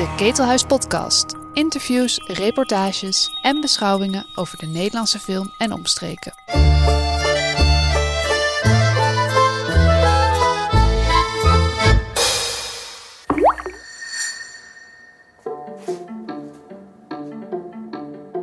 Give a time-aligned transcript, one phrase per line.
[0.00, 1.34] De Ketelhuis Podcast.
[1.52, 6.32] Interviews, reportages en beschouwingen over de Nederlandse film en omstreken.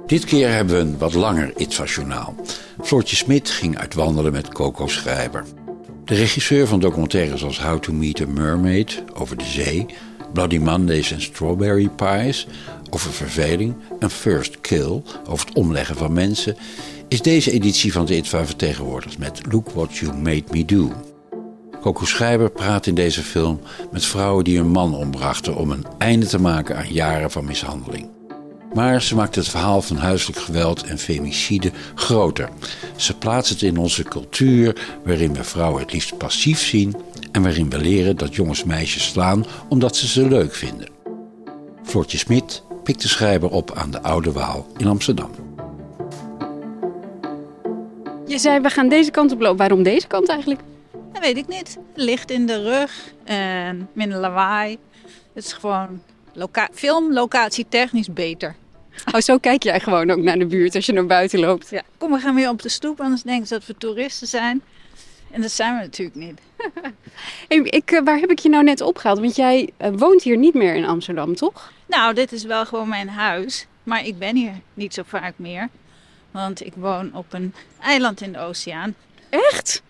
[0.05, 2.36] Dit keer hebben we een wat langer Itva-journaal.
[2.82, 5.46] Floortje Smit ging uitwandelen met Coco Schrijber.
[6.05, 9.86] De regisseur van documentaires als How to Meet a Mermaid over de zee,
[10.34, 12.48] Bloody Mondays en Strawberry Pies
[12.89, 16.56] over verveling en First Kill over het omleggen van mensen,
[17.07, 20.92] is deze editie van de ITVA vertegenwoordigd met Look What You Made Me Do.
[21.82, 23.60] Coco Schrijber praat in deze film
[23.92, 28.17] met vrouwen die een man ombrachten om een einde te maken aan jaren van mishandeling.
[28.74, 32.50] Maar ze maakt het verhaal van huiselijk geweld en femicide groter.
[32.95, 36.95] Ze plaatst het in onze cultuur, waarin we vrouwen het liefst passief zien
[37.31, 40.89] en waarin we leren dat jongens meisjes slaan omdat ze ze leuk vinden.
[41.84, 45.31] Floortje Smit pikt de schrijver op aan de Oude Waal in Amsterdam.
[48.28, 49.58] Je zei, we gaan deze kant op lopen.
[49.58, 50.61] Waarom deze kant eigenlijk?
[51.13, 51.78] Dat weet ik niet.
[51.95, 54.78] Licht in de rug en minder lawaai.
[55.34, 56.02] Het is gewoon
[56.34, 58.56] loca film locatie technisch beter.
[59.14, 61.70] Oh, zo kijk jij gewoon ook naar de buurt als je naar buiten loopt.
[61.70, 61.81] Ja.
[61.98, 64.62] Kom, we gaan weer op de stoep, anders denken ze dat we toeristen zijn.
[65.31, 66.40] En dat zijn we natuurlijk niet.
[67.48, 69.20] Hey, ik, eh, waar heb ik je nou net opgehaald?
[69.20, 71.72] Want jij eh, woont hier niet meer in Amsterdam, toch?
[71.86, 73.68] Nou, dit is wel gewoon mijn huis.
[73.84, 75.70] Maar ik ben hier niet zo vaak meer.
[76.31, 78.95] Want ik woon op een eiland in de oceaan.
[79.30, 79.81] Echt?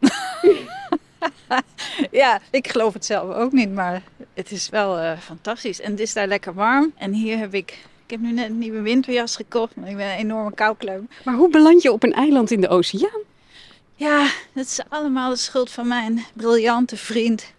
[2.10, 4.02] ja, ik geloof het zelf ook niet, maar
[4.34, 5.80] het is wel eh, fantastisch.
[5.80, 6.92] En het is daar lekker warm.
[6.96, 10.06] En hier heb ik, ik heb nu net een nieuwe winterjas gekocht, maar ik ben
[10.06, 11.08] een enorme koukleum.
[11.24, 13.20] Maar hoe beland je op een eiland in de oceaan?
[13.94, 17.52] Ja, dat is allemaal de schuld van mijn briljante vriend.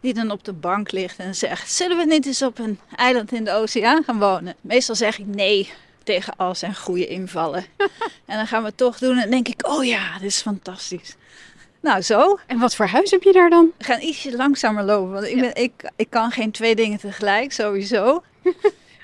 [0.00, 3.32] Die dan op de bank ligt en zegt: Zullen we niet eens op een eiland
[3.32, 4.54] in de oceaan gaan wonen?
[4.60, 5.70] Meestal zeg ik nee
[6.04, 7.64] tegen al zijn goede invallen.
[8.26, 9.18] en dan gaan we het toch doen.
[9.18, 11.16] En denk ik: Oh ja, dit is fantastisch.
[11.80, 12.38] Nou, zo.
[12.46, 13.72] En wat voor huis heb je daar dan?
[13.78, 17.52] We gaan ietsje langzamer lopen, want ik, ben, ik, ik kan geen twee dingen tegelijk,
[17.52, 18.22] sowieso.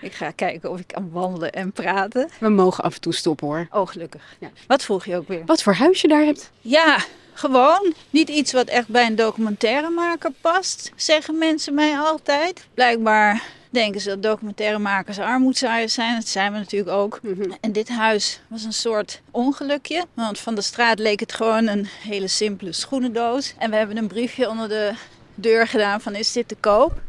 [0.01, 2.29] ik ga kijken of ik kan wandelen en praten.
[2.39, 3.67] We mogen af en toe stoppen hoor.
[3.71, 4.37] Oh, gelukkig.
[4.39, 4.51] Ja.
[4.67, 5.43] Wat vroeg je ook weer?
[5.47, 6.51] Wat voor huis je daar hebt?
[6.61, 6.99] Ja,
[7.33, 7.95] gewoon.
[8.11, 12.67] Niet iets wat echt bij een documentairemaker past, zeggen mensen mij altijd.
[12.75, 16.15] Blijkbaar denken ze dat documentairemakers armoedzaaiers zijn.
[16.15, 17.21] Dat zijn we natuurlijk ook.
[17.61, 20.05] En dit huis was een soort ongelukje.
[20.15, 23.55] Want van de straat leek het gewoon een hele simpele schoenendoos.
[23.59, 24.93] En we hebben een briefje onder de
[25.35, 27.01] deur gedaan van is dit te koop?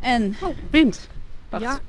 [0.00, 0.36] En...
[0.42, 1.08] Oh, wind.
[1.48, 1.62] Wacht.
[1.62, 1.80] Ja.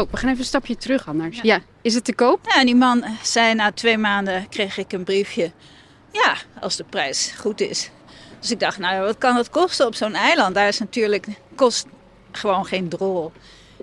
[0.00, 1.40] Oh, we gaan even een stapje terug anders.
[1.42, 1.60] Ja.
[1.82, 2.40] Is het te koop?
[2.46, 5.50] Ja, en die man zei na twee maanden kreeg ik een briefje.
[6.12, 7.90] Ja, als de prijs goed is.
[8.40, 10.54] Dus ik dacht, nou wat kan het kosten op zo'n eiland?
[10.54, 11.86] Daar is natuurlijk kost
[12.32, 13.32] gewoon geen drol.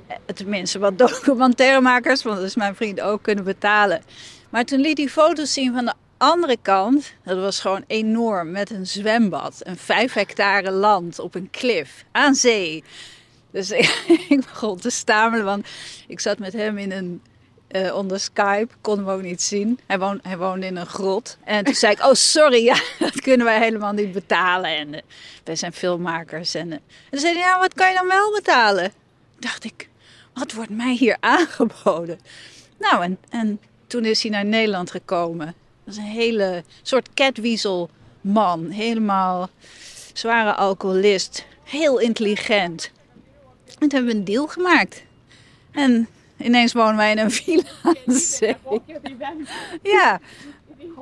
[0.07, 4.01] Eh, Tenminste, wat documentairemakers, want dat is mijn vriend ook, kunnen betalen.
[4.49, 7.13] Maar toen liet hij foto's zien van de andere kant.
[7.23, 9.59] Dat was gewoon enorm, met een zwembad.
[9.63, 12.83] Een vijf hectare land op een klif, aan zee.
[13.51, 13.71] Dus
[14.29, 15.67] ik, begon te stamelen, want
[16.07, 17.21] ik zat met hem in een
[17.71, 19.79] uh, onder Skype, kon hem ook niet zien.
[19.85, 21.37] Hij, woon, hij woonde in een grot.
[21.43, 24.69] En toen zei ik, oh sorry, ja, dat kunnen wij helemaal niet betalen.
[24.77, 24.99] En uh,
[25.43, 26.53] wij zijn filmmakers.
[26.53, 28.91] En, uh, en toen zei hij, ja, wat kan je dan wel betalen?
[29.39, 29.89] dacht ik,
[30.33, 32.19] wat wordt mij hier aangeboden?
[32.79, 35.55] Nou, en, en toen is hij naar Nederland gekomen.
[35.83, 37.89] Dat is een hele soort catweasel
[38.21, 38.69] man.
[38.69, 39.49] Helemaal
[40.13, 41.45] zware alcoholist.
[41.63, 42.91] Heel intelligent.
[43.79, 45.03] En toen hebben we een deal gemaakt.
[45.71, 46.07] En
[46.41, 48.55] Ineens wonen wij in een villa aan de zee.
[49.83, 50.19] Ja.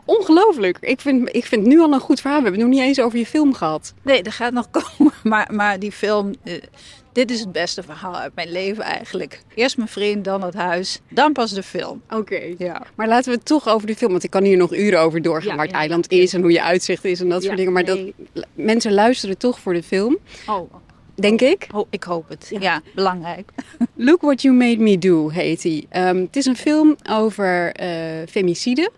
[0.06, 0.78] Ongelooflijk.
[0.82, 2.38] Ik vind, ik vind het nu al een goed verhaal.
[2.38, 3.94] We hebben het nog niet eens over je film gehad.
[4.02, 5.14] Nee, dat gaat nog komen.
[5.24, 6.54] Maar, maar die film, uh,
[7.12, 9.42] dit is het beste verhaal uit mijn leven eigenlijk.
[9.56, 12.02] Eerst mijn vriend, dan het huis, dan pas de film.
[12.06, 12.16] Oké.
[12.16, 12.56] Okay.
[12.58, 12.82] Ja.
[12.96, 15.22] Maar laten we het toch over die film, want ik kan hier nog uren over
[15.22, 15.50] doorgaan.
[15.50, 17.74] Ja, waar het ja, eiland is en hoe je uitzicht is en dat soort dingen.
[17.74, 18.14] Maar nee.
[18.34, 20.18] dat, mensen luisteren toch voor de film.
[20.48, 20.74] Oh.
[21.20, 21.68] Denk ik.
[21.72, 22.48] Ho ik hoop het.
[22.50, 23.52] Ja, ja belangrijk.
[23.96, 26.10] Look What You Made Me Do heet hij.
[26.10, 28.92] Um, het is een film over uh, femicide.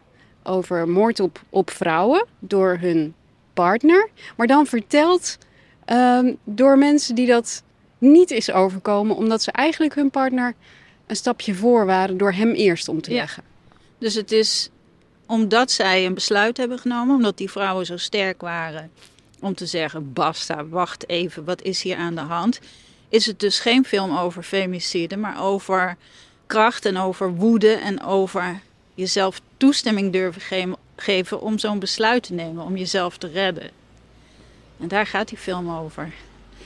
[0.43, 3.13] Over moord op, op vrouwen door hun
[3.53, 4.09] partner.
[4.37, 5.37] Maar dan verteld
[5.85, 7.63] um, door mensen die dat
[7.97, 9.15] niet is overkomen.
[9.15, 10.53] Omdat ze eigenlijk hun partner
[11.07, 13.43] een stapje voor waren door hem eerst om te leggen.
[13.45, 13.75] Ja.
[13.97, 14.69] Dus het is
[15.25, 17.15] omdat zij een besluit hebben genomen.
[17.15, 18.91] Omdat die vrouwen zo sterk waren
[19.41, 22.59] om te zeggen: basta, wacht even, wat is hier aan de hand?
[23.09, 25.97] Is het dus geen film over femicide, maar over
[26.47, 28.59] kracht en over woede en over
[28.93, 33.69] jezelf toestemming durven ge geven om zo'n besluit te nemen, om jezelf te redden.
[34.79, 36.13] En daar gaat die film over.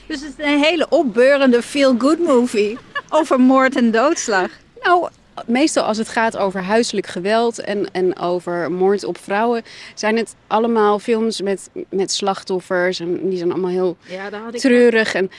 [0.06, 2.78] Dus het is een hele opbeurende feel-good movie
[3.08, 4.50] over moord en doodslag.
[4.82, 5.08] Nou,
[5.46, 9.62] meestal als het gaat over huiselijk geweld en, en over moord op vrouwen,
[9.94, 13.00] zijn het allemaal films met, met slachtoffers.
[13.00, 15.14] En die zijn allemaal heel Ja, treurig.
[15.14, 15.30] En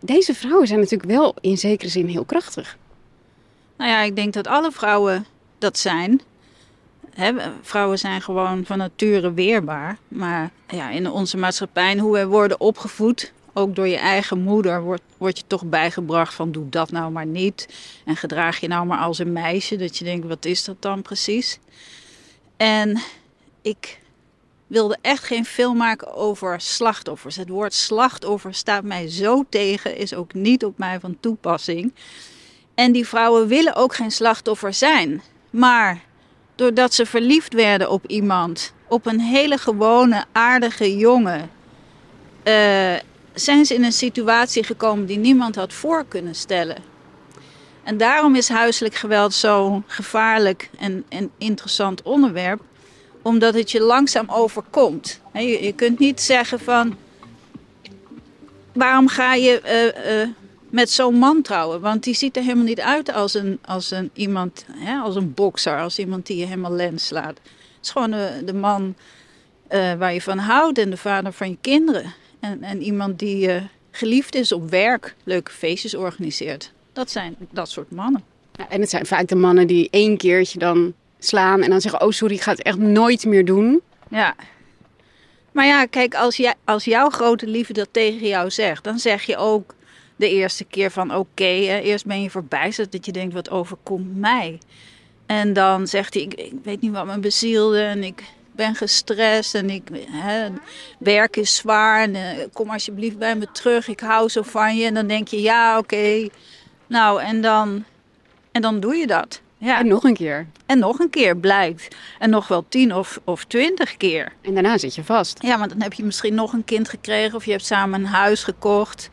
[0.00, 2.76] deze vrouwen zijn natuurlijk wel in zekere zin heel krachtig.
[3.76, 5.26] Nou ja, ik denk dat alle vrouwen
[5.58, 6.20] dat zijn.
[7.10, 9.98] Hè, vrouwen zijn gewoon van nature weerbaar.
[10.08, 15.02] Maar ja, in onze maatschappij hoe wij worden opgevoed, ook door je eigen moeder, wordt,
[15.16, 17.68] wordt je toch bijgebracht van doe dat nou maar niet.
[18.04, 19.76] En gedraag je nou maar als een meisje.
[19.76, 21.58] Dat je denkt, wat is dat dan precies?
[22.56, 23.00] En
[23.62, 24.00] ik
[24.66, 27.36] wilde echt geen film maken over slachtoffers.
[27.36, 31.94] Het woord slachtoffer staat mij zo tegen, is ook niet op mij van toepassing.
[32.74, 35.22] En die vrouwen willen ook geen slachtoffer zijn.
[35.50, 36.00] Maar
[36.54, 41.50] doordat ze verliefd werden op iemand, op een hele gewone, aardige jongen,
[42.42, 42.94] eh,
[43.38, 46.76] zijn ze in een situatie gekomen die niemand had voor kunnen stellen.
[47.82, 52.60] En daarom is huiselijk geweld zo'n gevaarlijk en, en interessant onderwerp,
[53.22, 55.20] omdat het je langzaam overkomt.
[55.32, 56.96] Je, je kunt niet zeggen van,
[58.72, 60.28] waarom ga je eh, eh,
[60.70, 61.80] met zo'n man trouwen?
[61.80, 65.34] Want die ziet er helemaal niet uit als een, als een iemand, hè, als een
[65.34, 67.38] bokser, als iemand die je helemaal lens slaat.
[67.38, 68.94] Het is gewoon de, de man
[69.68, 72.14] eh, waar je van houdt en de vader van je kinderen.
[72.40, 76.72] En, en iemand die eh, geliefd is op werk, leuke feestjes organiseert.
[76.92, 78.22] Dat zijn dat soort mannen.
[78.52, 82.02] Ja, en het zijn vaak de mannen die één keertje dan slaan en dan zeggen:
[82.02, 83.80] Oh, sorry, ik ga het echt nooit meer doen.
[84.08, 84.34] Ja.
[85.52, 89.22] Maar ja, kijk, als, jij, als jouw grote liefde dat tegen jou zegt, dan zeg
[89.22, 89.74] je ook
[90.16, 94.16] de eerste keer van oké, hè, eerst ben je verbijsterd dat je denkt, wat overkomt
[94.16, 94.58] mij?
[95.26, 98.22] En dan zegt hij, ik, ik weet niet wat me bezielde en ik
[98.58, 100.48] ben gestrest en ik, hè,
[100.98, 104.86] werk is zwaar en eh, kom alsjeblieft bij me terug, ik hou zo van je.
[104.86, 106.28] En dan denk je, ja, oké.
[106.86, 107.84] Nou, en dan,
[108.52, 109.40] en dan doe je dat.
[109.58, 109.78] Ja.
[109.78, 110.46] En nog een keer.
[110.66, 111.96] En nog een keer blijkt.
[112.18, 114.32] En nog wel tien of, of twintig keer.
[114.42, 115.42] En daarna zit je vast.
[115.42, 117.36] Ja, want dan heb je misschien nog een kind gekregen.
[117.36, 119.10] Of je hebt samen een huis gekocht.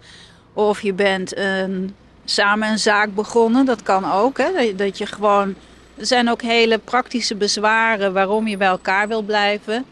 [0.53, 3.65] Of je bent een, samen een zaak begonnen.
[3.65, 4.38] Dat kan ook.
[4.38, 4.75] Hè?
[4.75, 5.56] Dat je gewoon...
[5.97, 9.86] Er zijn ook hele praktische bezwaren waarom je bij elkaar wil blijven.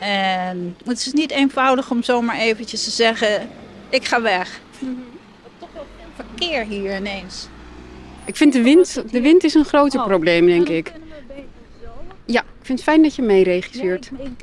[0.00, 3.48] En het is niet eenvoudig om zomaar eventjes te zeggen...
[3.88, 4.60] Ik ga weg.
[5.58, 7.48] Toch wel veel verkeer hier ineens.
[8.24, 10.06] Ik vind de wind, de wind is een groter Oh.
[10.06, 10.92] probleem, denk ik.
[12.24, 14.10] Ja, ik vind het fijn dat je meeregisseert.
[14.10, 14.42] Nee, ik,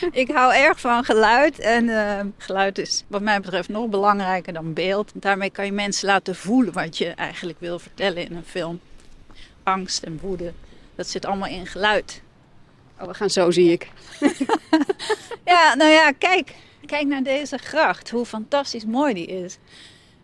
[0.00, 1.58] ik, ik hou erg van geluid.
[1.58, 5.10] En eh, geluid is wat mij betreft nog belangrijker dan beeld.
[5.14, 8.80] Daarmee kan je mensen laten voelen wat je eigenlijk wil vertellen in een film.
[9.62, 10.52] Angst en woede,
[10.94, 12.22] dat zit allemaal in geluid.
[13.00, 13.88] Oh, we gaan zo, zie ik.
[15.50, 16.54] Ja, nou ja, kijk.
[16.86, 18.10] Kijk naar deze gracht.
[18.10, 19.58] Hoe fantastisch mooi die is.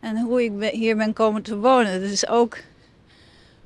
[0.00, 2.00] En hoe ik hier ben komen te wonen.
[2.00, 2.58] Dat is ook,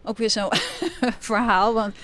[0.03, 0.53] ook weer zo'n
[1.19, 1.75] verhaal.
[1.75, 1.95] Want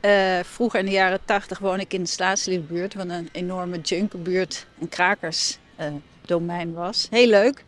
[0.00, 2.94] eh, vroeger in de jaren tachtig woonde ik in de Staatsliefbuurt.
[2.94, 7.06] Wat een enorme junkerbuurt en krakersdomein domein was.
[7.10, 7.64] Heel leuk.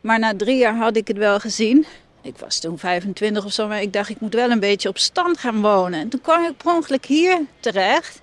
[0.00, 1.86] Maar na drie jaar had ik het wel gezien.
[2.24, 4.98] Ik was toen 25 of zo, maar ik dacht ik moet wel een beetje op
[4.98, 6.00] stand gaan wonen.
[6.00, 8.22] En toen kwam ik per ongeluk hier terecht.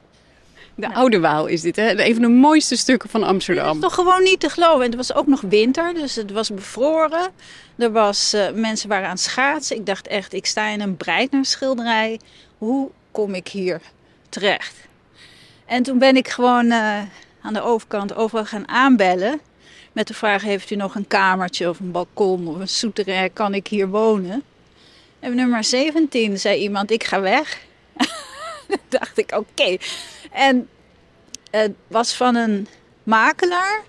[0.75, 2.05] De Oude Waal is dit, hè?
[2.05, 3.75] Een van de mooiste stukken van Het Amsterdam.
[3.75, 4.79] is toch gewoon niet te geloven.
[4.81, 7.29] En het was ook nog winter, dus het was bevroren.
[7.77, 9.75] Er was, eh, mensen waren aan het schaatsen.
[9.75, 12.19] Ik dacht echt, ik sta in een Breitner-schilderij.
[12.57, 13.81] Hoe kom ik hier
[14.29, 14.75] terecht?
[15.65, 16.99] En toen ben ik gewoon eh,
[17.41, 19.39] aan de overkant overal gaan aanbellen.
[19.91, 23.33] Met de vraag, heeft u nog een kamertje of een balkon of een souterrain?
[23.33, 24.43] Kan ik hier wonen?
[25.19, 27.61] En nummer 17 zei iemand, ik ga weg.
[28.89, 29.77] Dacht ik, oké.
[30.31, 30.69] En
[31.51, 32.67] het was van een
[33.03, 33.81] makelaar.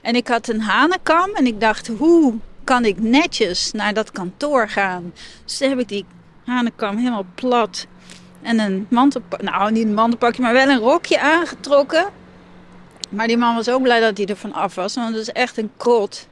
[0.00, 4.68] En ik had een hanenkam en ik dacht, hoe kan ik netjes naar dat kantoor
[4.68, 5.12] gaan?
[5.44, 6.04] Dus heb ik die
[6.44, 7.86] hanenkam helemaal plat
[8.42, 12.06] en een mantelpak, nou niet een mantelpakje, maar wel een rokje aangetrokken.
[13.10, 15.32] Maar die man was ook blij dat hij er van af was, want het is
[15.32, 16.26] echt een krot.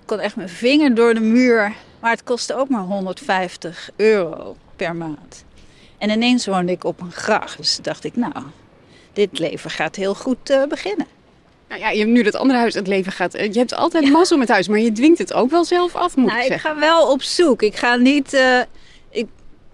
[0.00, 4.56] Ik kon echt mijn vinger door de muur, maar het kostte ook maar 150 euro
[4.76, 5.44] per maand.
[5.98, 8.32] En ineens woonde ik op een gracht, dus dacht ik, nou,
[9.12, 11.06] dit leven gaat heel goed eh, beginnen.
[11.68, 13.32] Nou ja, je hebt nu dat andere huis, het leven gaat.
[13.32, 16.26] Je hebt altijd mazzel met huis, maar je dwingt het ook wel zelf af, moet
[16.26, 16.70] Nou, ik ik zeggen.
[16.70, 17.62] ga wel op zoek.
[17.62, 18.32] Ik ga niet.
[18.32, 18.66] eh, ik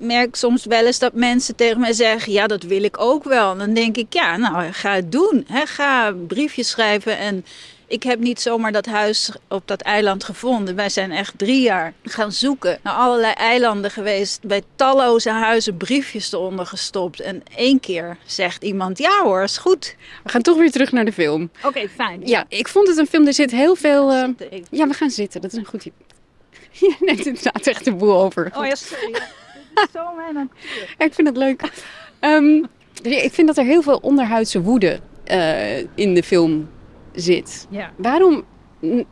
[0.00, 3.52] merk soms wel eens dat mensen tegen mij zeggen: Ja, dat wil ik ook wel.
[3.52, 5.44] En dan denk ik: Ja, nou, ga het doen.
[5.48, 5.66] Hè.
[5.66, 7.18] Ga briefjes schrijven.
[7.18, 7.44] En
[7.86, 10.74] Ik heb niet zomaar dat huis op dat eiland gevonden.
[10.74, 14.42] Wij zijn echt drie jaar gaan zoeken naar allerlei eilanden geweest.
[14.42, 17.20] Bij talloze huizen briefjes eronder gestopt.
[17.20, 19.96] En één keer zegt iemand: Ja hoor, is goed.
[20.22, 21.50] We gaan toch weer terug naar de film.
[21.64, 22.20] Oké, fijn.
[22.24, 23.26] Ja, ik vond het een film.
[23.26, 24.12] Er zit heel veel.
[24.12, 24.28] Uh...
[24.70, 25.40] Ja, we gaan zitten.
[25.40, 26.06] Dat is een goed idee.
[26.88, 28.50] Je neemt inderdaad echt de boel over.
[28.56, 29.14] Oh ja, sorry.
[29.92, 30.94] Zo mijn natuur.
[30.98, 31.62] Ja, ik vind het leuk.
[32.20, 32.66] Um,
[33.02, 35.00] ik vind dat er heel veel onderhuidse woede
[35.30, 36.68] uh, in de film
[37.14, 37.66] zit.
[37.70, 37.90] Ja.
[37.96, 38.44] Waarom?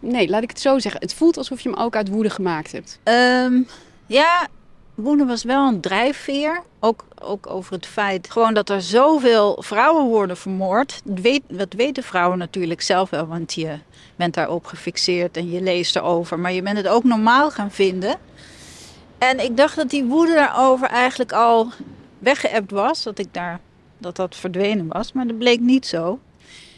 [0.00, 1.00] Nee, laat ik het zo zeggen.
[1.00, 3.00] Het voelt alsof je hem ook uit woede gemaakt hebt.
[3.04, 3.66] Um,
[4.06, 4.48] ja,
[4.94, 6.62] woede was wel een drijfveer.
[6.80, 11.00] Ook, ook over het feit gewoon dat er zoveel vrouwen worden vermoord.
[11.04, 13.78] Dat, weet, dat weten vrouwen natuurlijk zelf wel, want je
[14.16, 16.38] bent daarop gefixeerd en je leest erover.
[16.38, 18.16] Maar je bent het ook normaal gaan vinden.
[19.18, 21.72] En ik dacht dat die woede daarover eigenlijk al
[22.18, 23.02] weggeëpt was.
[23.02, 23.60] Dat ik daar
[23.98, 25.12] dat dat verdwenen was.
[25.12, 26.18] Maar dat bleek niet zo.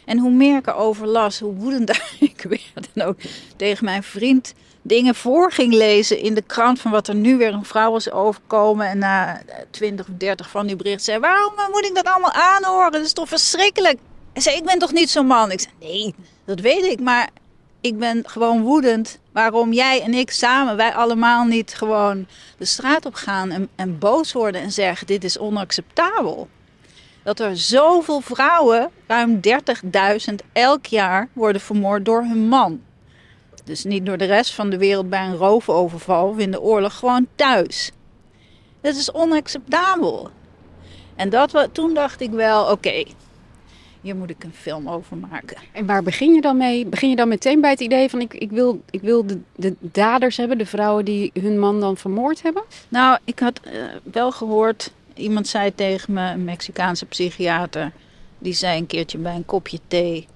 [0.05, 2.89] En hoe meer ik erover las, hoe woedender ik werd.
[2.93, 3.17] En ook
[3.55, 7.53] tegen mijn vriend dingen voor ging lezen in de krant van wat er nu weer
[7.53, 8.87] een vrouw was overkomen.
[8.87, 12.91] En na 20 of 30 van die berichten zei: Waarom moet ik dat allemaal aanhoren?
[12.91, 13.97] Dat is toch verschrikkelijk?
[14.33, 15.51] Hij zei: Ik ben toch niet zo'n man?
[15.51, 16.99] Ik zei: Nee, dat weet ik.
[16.99, 17.29] Maar
[17.81, 23.05] ik ben gewoon woedend waarom jij en ik samen, wij allemaal niet gewoon de straat
[23.05, 26.47] op gaan en, en boos worden en zeggen: Dit is onacceptabel
[27.23, 29.39] dat er zoveel vrouwen, ruim
[30.29, 32.81] 30.000 elk jaar, worden vermoord door hun man.
[33.63, 36.97] Dus niet door de rest van de wereld bij een roofoverval of in de oorlog,
[36.97, 37.91] gewoon thuis.
[38.81, 40.29] Dat is onacceptabel.
[41.15, 43.03] En dat, toen dacht ik wel, oké,
[44.01, 45.57] hier moet ik een film over maken.
[45.71, 46.85] En waar begin je dan mee?
[46.85, 49.75] Begin je dan meteen bij het idee van ik, ik wil, ik wil de, de
[49.79, 52.63] daders hebben, de vrouwen die hun man dan vermoord hebben?
[52.89, 57.91] Nou, ik had uh, wel gehoord Iemand zei tegen me, een Mexicaanse psychiater,
[58.37, 60.27] die zei een keertje bij een kopje thee,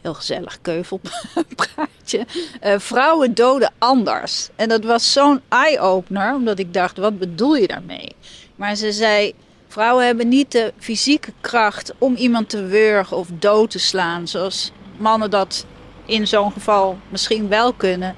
[0.00, 2.26] heel gezellig keuvelpraatje,
[2.64, 4.48] uh, vrouwen doden anders.
[4.56, 8.14] En dat was zo'n eye-opener, omdat ik dacht, wat bedoel je daarmee?
[8.56, 9.34] Maar ze zei,
[9.74, 14.72] vrouwen hebben niet de fysieke kracht om iemand te wurgen of dood te slaan, zoals
[14.96, 15.66] mannen dat
[16.04, 18.14] in zo'n geval misschien wel kunnen.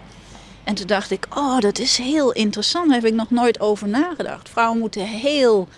[0.64, 2.86] En toen dacht ik, oh, dat is heel interessant.
[2.86, 4.48] Daar heb ik nog nooit over nagedacht.
[4.48, 5.68] Vrouwen moeten heel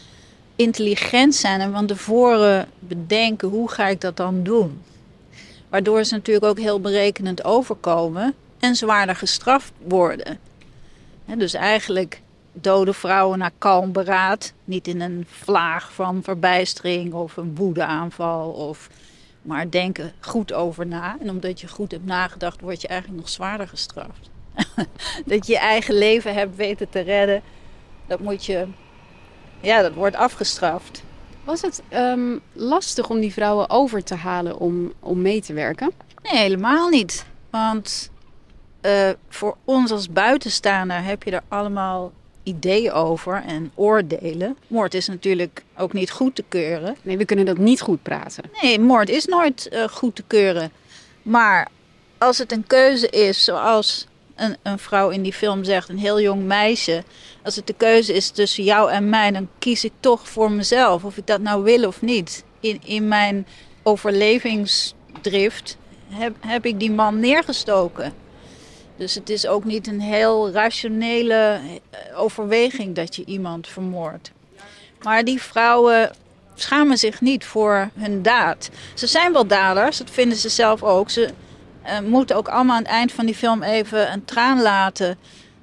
[0.56, 4.82] intelligent zijn en van tevoren bedenken hoe ga ik dat dan doen.
[5.68, 10.38] Waardoor ze natuurlijk ook heel berekenend overkomen en zwaarder gestraft worden.
[11.36, 12.20] dus eigenlijk
[12.62, 18.88] doden vrouwen naar kalm beraad, niet in een vlaag van verbijstering of een woedeaanval of
[19.42, 21.16] maar denken goed over na.
[21.20, 24.30] En omdat je goed hebt nagedacht, word je eigenlijk nog zwaarder gestraft.
[25.26, 27.42] dat je je eigen leven hebt weten te redden,
[28.06, 28.66] dat moet je
[29.60, 31.02] ja, dat wordt afgestraft.
[31.44, 35.92] Was het ehm, lastig om die vrouwen over te halen om, om mee te werken?
[36.22, 37.26] Nee, helemaal niet.
[37.50, 38.10] Want
[38.82, 42.12] uh, voor ons als buitenstaander heb je er allemaal
[42.48, 44.56] ideeën over en oordelen.
[44.66, 46.96] Moord is natuurlijk ook niet goed te keuren.
[47.02, 48.44] Nee, we kunnen dat niet goed praten.
[48.60, 50.70] Nee, moord is nooit uh, goed te keuren.
[51.22, 51.68] Maar
[52.18, 56.20] als het een keuze is, zoals een, een vrouw in die film zegt, een heel
[56.20, 57.02] jong meisje.
[57.42, 61.04] Als het de keuze is tussen jou en mij, dan kies ik toch voor mezelf.
[61.04, 62.44] Of ik dat nou wil of niet.
[62.60, 63.46] In, in mijn
[63.82, 65.76] overlevingsdrift
[66.08, 68.12] heb, heb ik die man neergestoken.
[68.98, 74.32] Dus het is ook niet een heel rationele eh, overweging dat je iemand vermoordt.
[75.02, 76.10] Maar die vrouwen
[76.54, 78.70] schamen zich niet voor hun daad.
[78.94, 81.10] Ze zijn wel daders, dat vinden ze zelf ook.
[81.10, 81.30] Ze,
[81.86, 85.18] uh, moeten ook allemaal aan het eind van die film even een traan laten.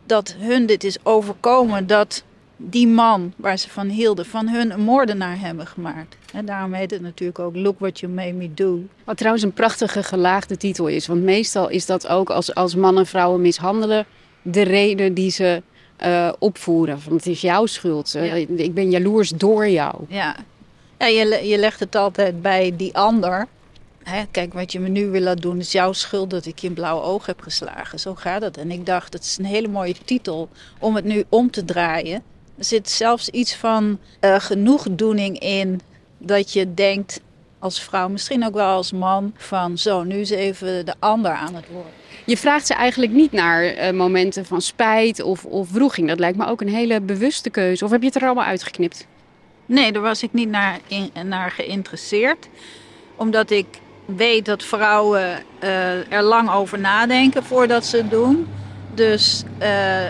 [0.05, 1.87] Dat hun dit is overkomen.
[1.87, 2.23] Dat
[2.57, 6.15] die man waar ze van hielden, van hun een moordenaar hebben gemaakt.
[6.33, 8.79] En daarom heet het natuurlijk ook Look What You Made Me Do.
[9.03, 11.07] Wat trouwens een prachtige gelaagde titel is.
[11.07, 14.05] Want meestal is dat ook als, als mannen vrouwen mishandelen
[14.41, 15.61] de reden die ze
[16.05, 16.99] uh, opvoeren.
[17.05, 18.11] Want het is jouw schuld.
[18.11, 18.33] Ja.
[18.55, 19.95] Ik ben jaloers door jou.
[20.07, 20.35] Ja,
[20.97, 23.47] ja je, je legt het altijd bij die ander.
[24.03, 26.67] Hè, kijk, wat je me nu wil laten doen is jouw schuld dat ik je
[26.67, 27.99] een blauw oog heb geslagen.
[27.99, 28.57] Zo gaat het.
[28.57, 32.23] En ik dacht, het is een hele mooie titel om het nu om te draaien.
[32.57, 35.81] Er zit zelfs iets van uh, genoegdoening in
[36.17, 37.21] dat je denkt
[37.59, 41.55] als vrouw, misschien ook wel als man, van zo, nu is even de ander aan
[41.55, 41.93] het woord.
[42.25, 46.07] Je vraagt ze eigenlijk niet naar uh, momenten van spijt of, of wroeging.
[46.07, 47.85] Dat lijkt me ook een hele bewuste keuze.
[47.85, 49.07] Of heb je het er allemaal uitgeknipt?
[49.65, 52.47] Nee, daar was ik niet naar, in, naar geïnteresseerd.
[53.15, 53.65] Omdat ik
[54.05, 58.47] weet dat vrouwen uh, er lang over nadenken voordat ze het doen.
[58.93, 60.05] Dus, uh,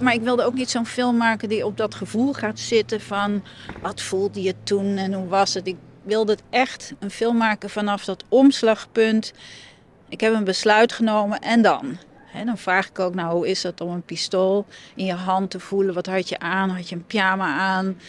[0.00, 3.44] maar ik wilde ook niet zo'n film maken die op dat gevoel gaat zitten van
[3.82, 5.66] wat voelde je toen en hoe was het.
[5.66, 9.32] Ik wilde het echt een film maken vanaf dat omslagpunt.
[10.08, 11.98] ik heb een besluit genomen en dan?
[12.44, 15.60] Dan vraag ik ook, nou, hoe is het om een pistool in je hand te
[15.60, 15.94] voelen?
[15.94, 16.70] Wat had je aan?
[16.70, 18.00] Had je een pyjama aan?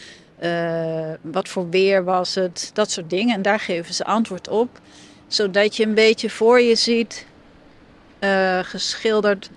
[0.42, 2.70] Uh, wat voor weer was het?
[2.72, 3.34] Dat soort dingen.
[3.34, 4.80] En daar geven ze antwoord op.
[5.26, 7.26] Zodat je een beetje voor je ziet,
[8.20, 9.50] uh, geschilderd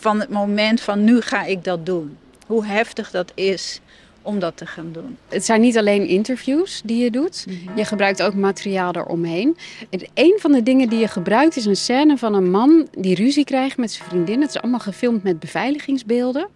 [0.00, 2.16] van het moment van nu ga ik dat doen.
[2.46, 3.80] Hoe heftig dat is
[4.22, 5.16] om dat te gaan doen.
[5.28, 7.46] Het zijn niet alleen interviews die je doet.
[7.76, 9.56] Je gebruikt ook materiaal eromheen.
[9.90, 13.14] En een van de dingen die je gebruikt is een scène van een man die
[13.14, 14.40] ruzie krijgt met zijn vriendin.
[14.40, 16.48] Het is allemaal gefilmd met beveiligingsbeelden.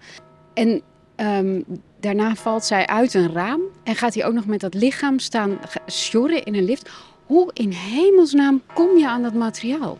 [0.54, 0.82] En
[1.16, 1.60] ehm,
[2.00, 5.58] daarna valt zij uit een raam en gaat hij ook nog met dat lichaam staan
[5.86, 6.90] sjorren in een lift.
[7.26, 9.98] Hoe in hemelsnaam kom je aan dat materiaal?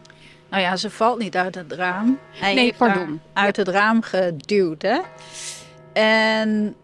[0.53, 2.19] Nou ja, ze valt niet uit het raam.
[2.31, 3.21] Hij nee, pardon.
[3.33, 5.01] Uit het raam geduwd, hè?
[5.93, 6.75] En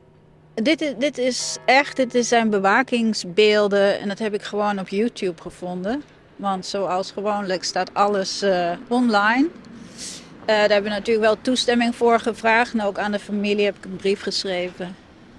[0.55, 5.43] dit is, dit is echt, dit zijn bewakingsbeelden en dat heb ik gewoon op YouTube
[5.43, 6.03] gevonden.
[6.37, 9.47] Want zoals gewoonlijk staat alles uh, online.
[9.47, 12.73] Uh, daar hebben we natuurlijk wel toestemming voor gevraagd.
[12.73, 14.97] En ook aan de familie heb ik een brief geschreven.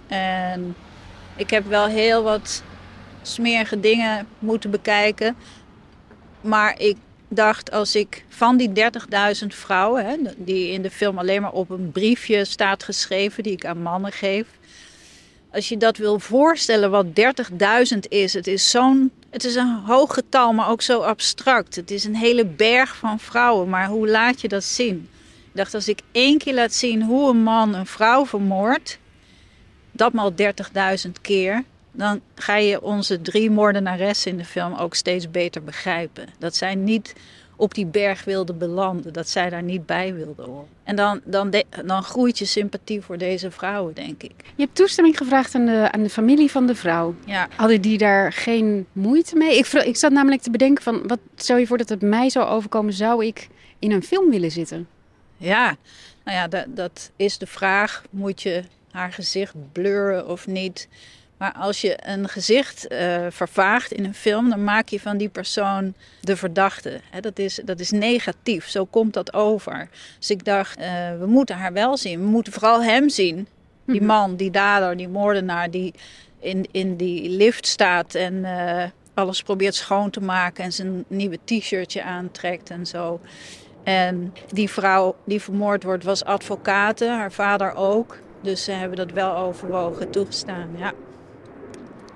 [0.07, 0.75] En
[1.35, 2.63] ik heb wel heel wat
[3.21, 5.35] smerige dingen moeten bekijken.
[6.41, 6.97] Maar ik
[7.29, 8.71] dacht, als ik van die
[9.41, 13.53] 30.000 vrouwen, hè, die in de film alleen maar op een briefje staat geschreven, die
[13.53, 14.45] ik aan mannen geef.
[15.51, 17.05] Als je dat wil voorstellen wat
[17.93, 19.11] 30.000 is, het is zo'n.
[19.29, 21.75] Het is een hoog getal, maar ook zo abstract.
[21.75, 25.09] Het is een hele berg van vrouwen, maar hoe laat je dat zien?
[25.51, 28.99] Ik dacht, als ik één keer laat zien hoe een man een vrouw vermoordt,
[29.91, 30.33] dat maal
[31.05, 31.63] 30.000 keer,
[31.99, 36.27] dan ga je onze drie moordenaressen in de film ook steeds beter begrijpen.
[36.37, 37.15] Dat zij niet
[37.55, 40.67] op die berg wilden belanden, dat zij daar niet bij wilden horen.
[40.83, 41.53] En dan, dan,
[41.85, 44.33] dan groeit je sympathie voor deze vrouwen, denk ik.
[44.55, 47.15] Je hebt toestemming gevraagd aan de, aan de familie van de vrouw.
[47.25, 47.47] Ja.
[47.55, 49.57] Hadden die daar geen moeite mee?
[49.57, 52.47] Ik, ik zat namelijk te bedenken van, wat stel je voor dat het mij zou
[52.47, 53.47] overkomen, zou ik
[53.79, 54.87] in een film willen zitten?
[55.37, 55.75] Ja,
[56.23, 58.03] nou ja, dat, dat is de vraag.
[58.09, 60.87] Moet je haar gezicht blurren of niet?
[61.39, 65.29] Maar als je een gezicht uh, vervaagt in een film, dan maak je van die
[65.29, 67.01] persoon de verdachte.
[67.21, 69.89] dat, is, dat is negatief, zo komt dat over.
[70.17, 70.85] Dus ik dacht, uh,
[71.19, 72.19] we moeten haar wel zien.
[72.19, 73.47] We moeten vooral hem zien.
[73.85, 74.05] Die mhm.
[74.05, 75.93] man, die dader, die moordenaar, die
[76.39, 78.83] in, in die lift staat en uh,
[79.13, 83.19] alles probeert schoon te maken en zijn nieuwe t-shirtje aantrekt en zo.
[83.83, 88.17] En die vrouw die vermoord wordt, was advocaat, haar vader ook.
[88.41, 90.93] Dus ze hebben dat wel overwogen toegestaan, ja.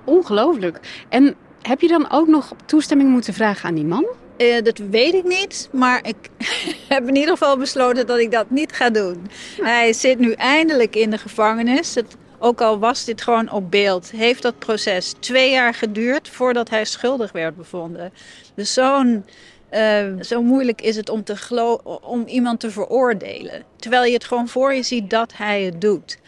[0.04, 0.80] Ongelooflijk.
[1.08, 4.06] En heb je dan ook nog toestemming moeten vragen aan die man?
[4.38, 6.16] Uh, dat weet ik niet, maar ik
[6.88, 9.26] heb in ieder geval besloten dat ik dat niet ga doen.
[9.62, 11.94] Hij zit nu eindelijk in de gevangenis.
[11.94, 16.70] Het, ook al was dit gewoon op beeld, heeft dat proces twee jaar geduurd voordat
[16.70, 18.12] hij schuldig werd bevonden.
[18.54, 19.24] Dus zo'n,
[19.72, 23.64] uh, zo moeilijk is het om, te om iemand te veroordelen.
[23.76, 26.18] Terwijl je het gewoon voor je ziet dat hij het doet.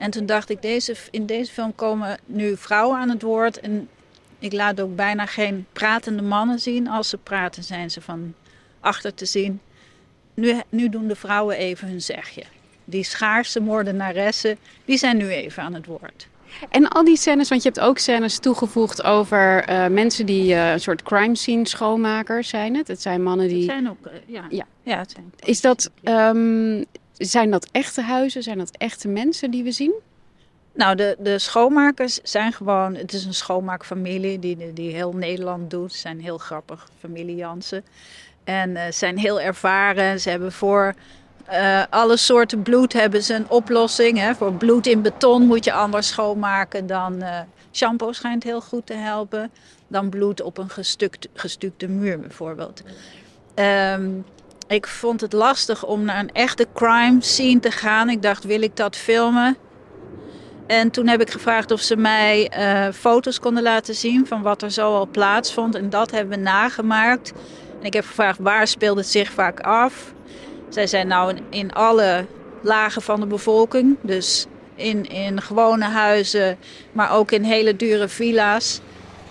[0.00, 3.60] En toen dacht ik, deze, in deze film komen nu vrouwen aan het woord.
[3.60, 3.88] En
[4.38, 6.88] ik laat ook bijna geen pratende mannen zien.
[6.88, 8.34] Als ze praten zijn ze van
[8.80, 9.60] achter te zien.
[10.34, 12.42] Nu, nu doen de vrouwen even hun zegje.
[12.84, 16.28] Die schaarse moordenaressen, die zijn nu even aan het woord.
[16.68, 20.72] En al die scènes, want je hebt ook scènes toegevoegd over uh, mensen die uh,
[20.72, 22.88] een soort crime scene schoonmakers zijn het.
[22.88, 23.56] Het zijn mannen die.
[23.56, 24.44] Het zijn ook, uh, ja.
[24.48, 24.66] ja.
[24.82, 25.32] ja het zijn...
[25.38, 26.84] Is dat, um,
[27.26, 28.42] zijn dat echte huizen?
[28.42, 29.92] Zijn dat echte mensen die we zien?
[30.74, 32.94] Nou, de, de schoonmakers zijn gewoon...
[32.94, 35.92] Het is een schoonmaakfamilie die, die heel Nederland doet.
[35.92, 37.84] Ze zijn heel grappig, familie Jansen.
[38.44, 40.20] En uh, zijn heel ervaren.
[40.20, 40.94] Ze hebben voor
[41.50, 44.18] uh, alle soorten bloed hebben ze een oplossing.
[44.18, 44.34] Hè.
[44.34, 47.14] Voor bloed in beton moet je anders schoonmaken dan...
[47.22, 47.38] Uh,
[47.72, 49.50] shampoo schijnt heel goed te helpen.
[49.88, 52.82] Dan bloed op een gestukt, gestukte muur bijvoorbeeld.
[53.54, 54.24] Um,
[54.70, 58.08] ik vond het lastig om naar een echte crime scene te gaan.
[58.08, 59.56] Ik dacht, wil ik dat filmen?
[60.66, 64.62] En toen heb ik gevraagd of ze mij uh, foto's konden laten zien van wat
[64.62, 65.74] er zo al plaatsvond.
[65.74, 67.32] En dat hebben we nagemaakt.
[67.80, 70.12] En ik heb gevraagd waar speelde het zich vaak af.
[70.68, 72.26] Zij zijn nou in alle
[72.60, 73.96] lagen van de bevolking.
[74.00, 76.58] Dus in, in gewone huizen,
[76.92, 78.80] maar ook in hele dure villa's.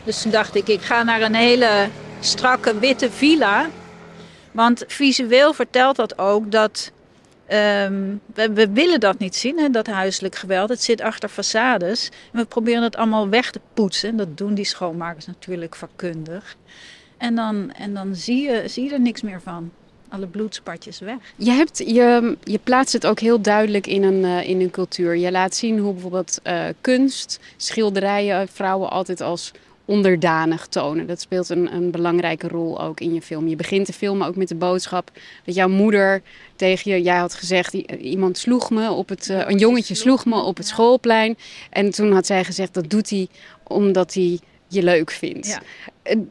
[0.04, 3.70] Dus toen dacht ik, ik ga naar een hele strakke witte villa.
[4.52, 6.92] Want visueel vertelt dat ook dat.
[7.52, 10.70] Um, we, we, willen dat niet zien, hè, dat huiselijk geweld.
[10.70, 12.10] Het zit achter façades.
[12.32, 14.18] En we proberen het allemaal weg te poetsen.
[14.18, 16.56] Dat doen die schoonmakers natuurlijk vakkundig.
[17.18, 19.72] En dan, en dan zie, je, zie je er niks meer van.
[20.10, 21.18] Alle bloedspatjes weg.
[21.36, 25.18] Je, hebt, je, je plaatst het ook heel duidelijk in een, uh, in een cultuur.
[25.18, 29.52] Je laat zien hoe bijvoorbeeld uh, kunst, schilderijen, vrouwen altijd als
[29.90, 31.08] onderdanig tonen.
[31.08, 33.48] Dat speelt een, een belangrijke rol ook in je film.
[33.48, 35.12] Je begint de film ook met de boodschap
[35.46, 36.22] dat jouw moeder
[36.56, 40.58] tegen je, jij had gezegd, iemand sloeg me op het, een jongetje sloeg me op
[40.58, 41.38] het schoolplein.
[41.70, 43.28] En toen had zij gezegd dat doet hij
[43.64, 45.48] omdat hij je leuk vindt.
[45.48, 45.62] Ja.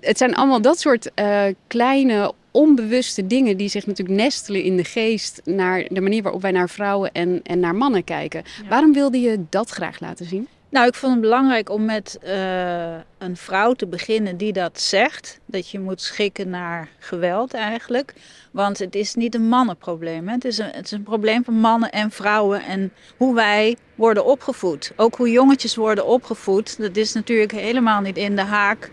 [0.00, 4.84] Het zijn allemaal dat soort uh, kleine onbewuste dingen die zich natuurlijk nestelen in de
[4.84, 8.42] geest naar de manier waarop wij naar vrouwen en, en naar mannen kijken.
[8.68, 10.48] Waarom wilde je dat graag laten zien?
[10.70, 15.40] Nou, ik vond het belangrijk om met uh, een vrouw te beginnen die dat zegt.
[15.46, 18.14] Dat je moet schikken naar geweld eigenlijk.
[18.50, 20.28] Want het is niet een mannenprobleem.
[20.28, 20.34] Hè?
[20.34, 22.64] Het, is een, het is een probleem van mannen en vrouwen.
[22.64, 24.92] En hoe wij worden opgevoed.
[24.96, 26.78] Ook hoe jongetjes worden opgevoed.
[26.78, 28.90] Dat is natuurlijk helemaal niet in de haak.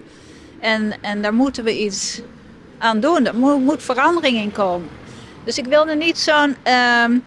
[0.59, 2.21] En, en daar moeten we iets
[2.77, 3.25] aan doen.
[3.25, 4.89] Er moet, verandering in komen.
[5.43, 6.55] Dus ik wilde niet zo'n
[7.03, 7.23] um,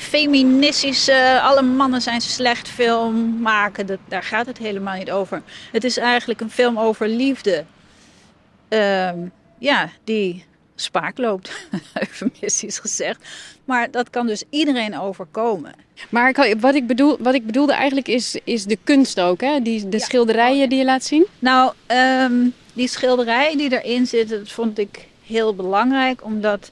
[0.00, 3.86] feministische, alle mannen zijn slecht film maken.
[3.86, 5.42] Dat, daar gaat het helemaal niet over.
[5.72, 7.64] Het is eigenlijk een film over liefde.
[8.68, 13.28] Um, ja, die spaak loopt, eufemistisch gezegd.
[13.64, 15.72] Maar dat kan dus iedereen overkomen.
[16.08, 19.60] Maar wat ik, bedoel, wat ik bedoelde eigenlijk is, is de kunst ook, hè?
[19.62, 21.26] Die, de schilderijen die je laat zien?
[21.38, 26.24] Nou, um, die schilderijen die erin zitten, dat vond ik heel belangrijk.
[26.24, 26.70] Omdat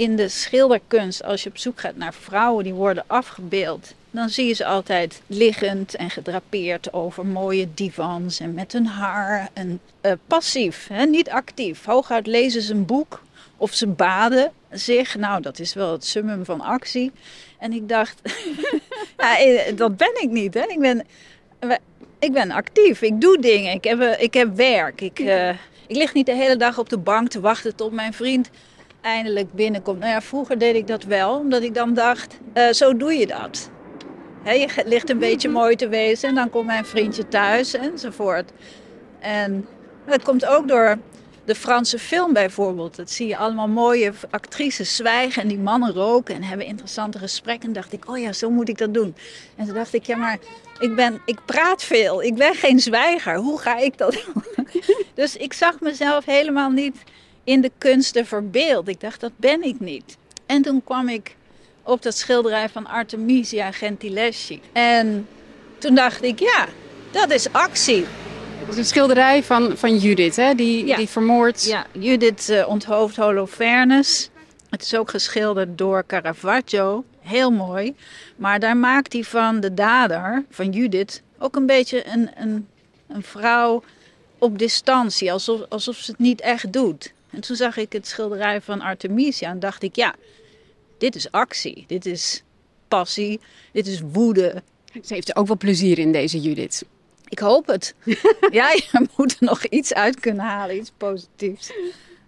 [0.00, 4.46] in de schilderkunst, als je op zoek gaat naar vrouwen die worden afgebeeld, dan zie
[4.46, 9.48] je ze altijd liggend en gedrapeerd over mooie divans en met hun haar.
[9.52, 11.04] En uh, passief, hè?
[11.04, 11.84] niet actief.
[11.84, 13.22] Hooguit lezen ze een boek
[13.56, 15.16] of ze baden zich.
[15.16, 17.12] Nou, dat is wel het summum van actie.
[17.58, 18.20] En ik dacht,
[19.18, 20.54] ja, eh, dat ben ik niet.
[20.54, 20.64] Hè?
[20.66, 21.06] Ik, ben,
[22.18, 25.00] ik ben actief, ik doe dingen, ik heb, ik heb werk.
[25.00, 25.48] Ik, uh,
[25.86, 28.50] ik lig niet de hele dag op de bank te wachten tot mijn vriend
[29.00, 29.98] eindelijk binnenkomt.
[29.98, 33.26] Nou ja, vroeger deed ik dat wel, omdat ik dan dacht, uh, zo doe je
[33.26, 33.70] dat.
[34.42, 38.50] He, je ligt een beetje mooi te wezen en dan komt mijn vriendje thuis enzovoort.
[39.18, 39.66] En
[40.06, 40.98] dat komt ook door
[41.44, 42.96] de Franse film bijvoorbeeld.
[42.96, 47.68] Dat zie je allemaal mooie actrices zwijgen en die mannen roken en hebben interessante gesprekken.
[47.68, 49.14] En dacht ik, oh ja, zo moet ik dat doen.
[49.56, 50.38] En toen dacht ik, ja, maar
[50.78, 52.22] ik, ben, ik praat veel.
[52.22, 53.36] Ik ben geen zwijger.
[53.36, 54.68] Hoe ga ik dat doen?
[55.14, 56.96] dus ik zag mezelf helemaal niet
[57.50, 58.88] in de kunsten verbeeld.
[58.88, 60.16] Ik dacht, dat ben ik niet.
[60.46, 61.36] En toen kwam ik
[61.82, 64.60] op dat schilderij van Artemisia Gentileschi.
[64.72, 65.28] En
[65.78, 66.66] toen dacht ik, ja,
[67.10, 68.04] dat is actie.
[68.58, 70.54] Het is een schilderij van, van Judith, hè?
[70.54, 71.64] Die, die vermoord.
[71.64, 74.30] Ja, Judith uh, onthoofd Holofernes.
[74.68, 77.04] Het is ook geschilderd door Caravaggio.
[77.20, 77.94] Heel mooi.
[78.36, 82.68] Maar daar maakt hij van de dader, van Judith, ook een beetje een, een,
[83.08, 83.82] een vrouw
[84.38, 85.32] op distantie.
[85.32, 87.12] Alsof, alsof ze het niet echt doet.
[87.30, 90.14] En toen zag ik het schilderij van Artemisia en dacht ik, ja,
[90.98, 91.84] dit is actie.
[91.86, 92.42] Dit is
[92.88, 93.40] passie.
[93.72, 94.62] Dit is woede.
[95.04, 96.84] Ze heeft er ook wel plezier in, deze Judith.
[97.28, 97.94] Ik hoop het.
[98.50, 101.72] ja, je moet er nog iets uit kunnen halen, iets positiefs.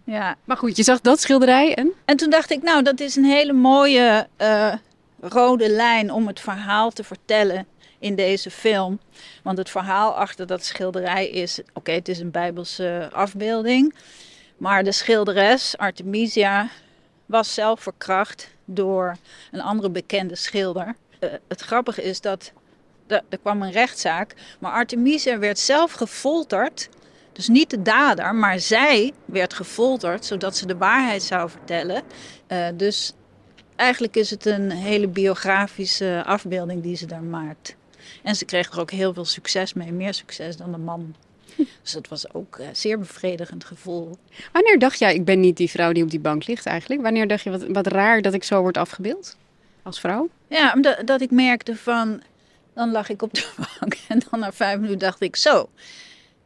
[0.04, 0.36] Ja.
[0.44, 1.92] Maar goed, je zag dat schilderij en?
[2.04, 4.74] En toen dacht ik, nou, dat is een hele mooie uh,
[5.20, 7.66] rode lijn om het verhaal te vertellen
[7.98, 8.98] in deze film.
[9.42, 13.94] Want het verhaal achter dat schilderij is, oké, het is een bijbelse afbeelding.
[14.62, 16.68] Maar de schilderes, Artemisia,
[17.26, 19.16] was zelf verkracht door
[19.50, 20.94] een andere bekende schilder.
[21.20, 22.52] Uh, het grappige is dat
[23.06, 24.34] er kwam een rechtszaak.
[24.58, 26.88] Maar Artemisia werd zelf gefolterd.
[27.32, 32.02] Dus niet de dader, maar zij werd gefolterd zodat ze de waarheid zou vertellen.
[32.48, 33.12] Uh, dus
[33.76, 37.76] eigenlijk is het een hele biografische afbeelding die ze daar maakt.
[38.22, 41.14] En ze kreeg er ook heel veel succes mee, meer succes dan de man.
[41.82, 44.16] Dus dat was ook een zeer bevredigend gevoel.
[44.52, 47.02] Wanneer dacht jij, ik ben niet die vrouw die op die bank ligt eigenlijk?
[47.02, 49.36] Wanneer dacht je, wat, wat raar dat ik zo word afgebeeld
[49.82, 50.28] als vrouw?
[50.48, 52.22] Ja, omdat dat ik merkte van,
[52.74, 53.46] dan lag ik op de
[53.80, 55.68] bank en dan na vijf minuten dacht ik zo.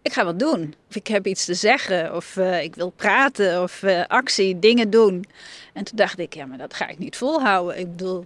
[0.06, 0.74] Ik ga wat doen.
[0.88, 2.14] Of ik heb iets te zeggen.
[2.14, 3.62] Of uh, ik wil praten.
[3.62, 5.24] Of uh, actie, dingen doen.
[5.72, 7.78] En toen dacht ik, ja, maar dat ga ik niet volhouden.
[7.78, 8.22] Ik bedoel,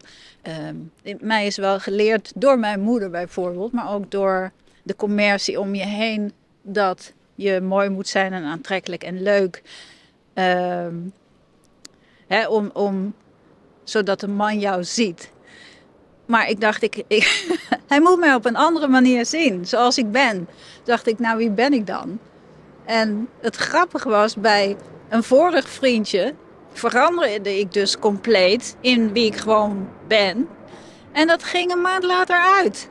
[1.05, 3.73] uh, mij is wel geleerd door mijn moeder bijvoorbeeld.
[3.73, 6.33] Maar ook door de commercie om je heen.
[6.63, 9.63] Dat je mooi moet zijn en aantrekkelijk en leuk.
[10.35, 10.95] Ehm,
[12.27, 13.15] hè, om, om,
[13.85, 15.33] zodat een man jou ziet.
[16.27, 17.47] Maar ik dacht, ik, ik
[17.89, 20.49] hij moet mij op een andere manier zien, zoals ik ben.
[20.85, 22.19] dacht ik, nou wie ben ik dan?
[22.85, 24.77] En het grappige was, bij
[25.09, 26.35] een vorig vriendje
[26.73, 30.49] veranderde ik dus compleet in wie ik gewoon ben.
[31.13, 32.89] En dat ging een maand later uit.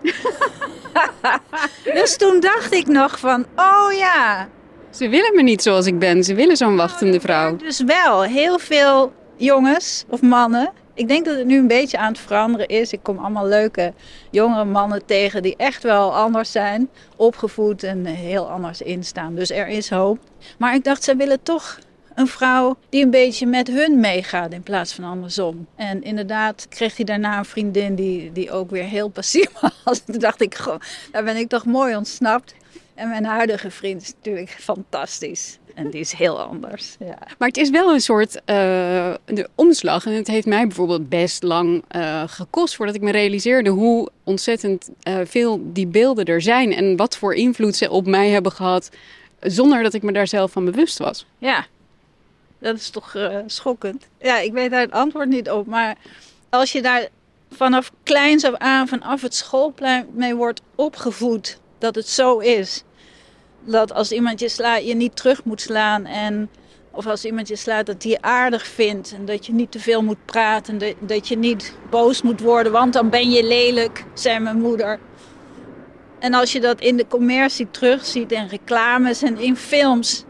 [1.99, 4.47] dus toen dacht ik nog van, oh ja.
[4.89, 6.23] Ze willen me niet zoals ik ben.
[6.23, 7.55] Ze willen zo'n wachtende vrouw.
[7.55, 12.12] Dus wel, heel veel jongens of mannen Ik denk dat het nu een beetje aan
[12.12, 12.91] het veranderen is.
[12.91, 13.93] Ik kom allemaal leuke
[14.32, 16.89] jongere mannen tegen die echt wel anders zijn.
[17.15, 19.36] Opgevoed en heel anders instaan.
[19.36, 20.19] Dus er is hoop.
[20.58, 21.79] Maar ik dacht, zij willen toch
[22.19, 25.67] een vrouw die een beetje met hun meegaat in plaats van andersom.
[25.75, 29.49] En inderdaad kreeg hij daarna een vriendin die, die ook weer heel passief
[29.84, 29.99] was.
[29.99, 30.79] Toen dacht ik, goh,
[31.12, 32.55] daar ben ik toch mooi ontsnapt.
[32.95, 35.58] En mijn huidige vriend is natuurlijk fantastisch.
[35.75, 36.95] En die is heel anders.
[36.99, 37.17] Ja.
[37.38, 38.41] Maar het is wel een soort uh,
[39.25, 40.05] de omslag.
[40.05, 44.89] En het heeft mij bijvoorbeeld best lang uh, gekost voordat ik me realiseerde hoe ontzettend
[45.08, 46.73] uh, veel die beelden er zijn.
[46.73, 48.89] En wat voor invloed ze op mij hebben gehad.
[49.39, 51.25] Zonder dat ik me daar zelf van bewust was.
[51.38, 51.65] Ja,
[52.59, 54.07] dat is toch schokkend.
[54.19, 55.65] Ja, ik weet daar het antwoord niet op.
[55.67, 55.95] Maar
[56.49, 57.07] als je daar
[57.51, 62.83] vanaf kleins af aan, vanaf het schoolplein mee wordt opgevoed dat het zo is
[63.65, 66.05] dat als iemand je slaat, je niet terug moet slaan.
[66.05, 66.49] En,
[66.91, 69.13] of als iemand je slaat, dat je aardig vindt.
[69.13, 70.77] En dat je niet te veel moet praten.
[70.77, 74.99] Dat, dat je niet boos moet worden, want dan ben je lelijk, zei mijn moeder.
[76.19, 80.23] En als je dat in de commercie terugziet, in reclames en in films.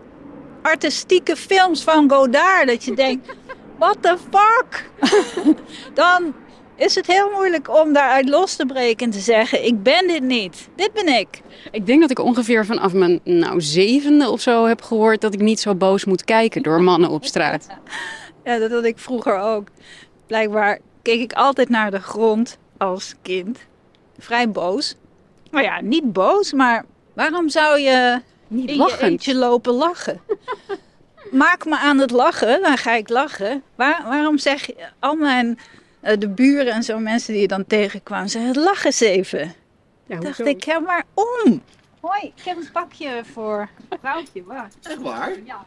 [0.61, 3.35] Artistieke films van Godard, dat je denkt,
[3.79, 4.89] what the fuck?
[5.93, 6.33] dan
[6.79, 10.23] is het heel moeilijk om daaruit los te breken en te zeggen: Ik ben dit
[10.23, 10.69] niet.
[10.75, 11.41] Dit ben ik.
[11.71, 15.39] Ik denk dat ik ongeveer vanaf mijn nou, zevende of zo heb gehoord dat ik
[15.39, 17.67] niet zo boos moet kijken door mannen op straat.
[18.45, 19.67] ja, dat had ik vroeger ook.
[20.27, 23.59] Blijkbaar keek ik altijd naar de grond als kind.
[24.17, 24.95] Vrij boos.
[25.51, 30.21] Nou ja, niet boos, maar waarom zou je niet in je eentje lopen lachen?
[31.31, 33.63] Maak me aan het lachen, dan ga ik lachen.
[33.75, 35.59] Waar, waarom zeg je al mijn
[36.03, 39.53] uh, de buren en zo mensen die je dan tegenkwamen, zeiden: lach eens even.
[40.05, 41.61] Ja, dacht ik, ja, maar om.
[41.99, 43.69] Hoi, ik heb een pakje voor
[44.01, 44.43] vrouwtje.
[44.43, 44.69] Waar?
[44.83, 45.33] Echt waar?
[45.45, 45.63] Ja.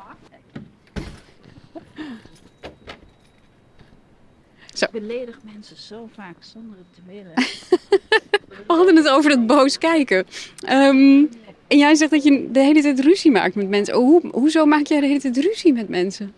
[4.73, 4.85] Zo.
[4.85, 7.35] Ik beledig mensen zo vaak zonder het te willen.
[8.67, 10.27] We hadden het over dat boos kijken.
[10.69, 11.31] Um,
[11.73, 13.97] en jij zegt dat je de hele tijd ruzie maakt met mensen.
[13.99, 16.35] Oh, hoe, hoezo maak jij de hele tijd ruzie met mensen?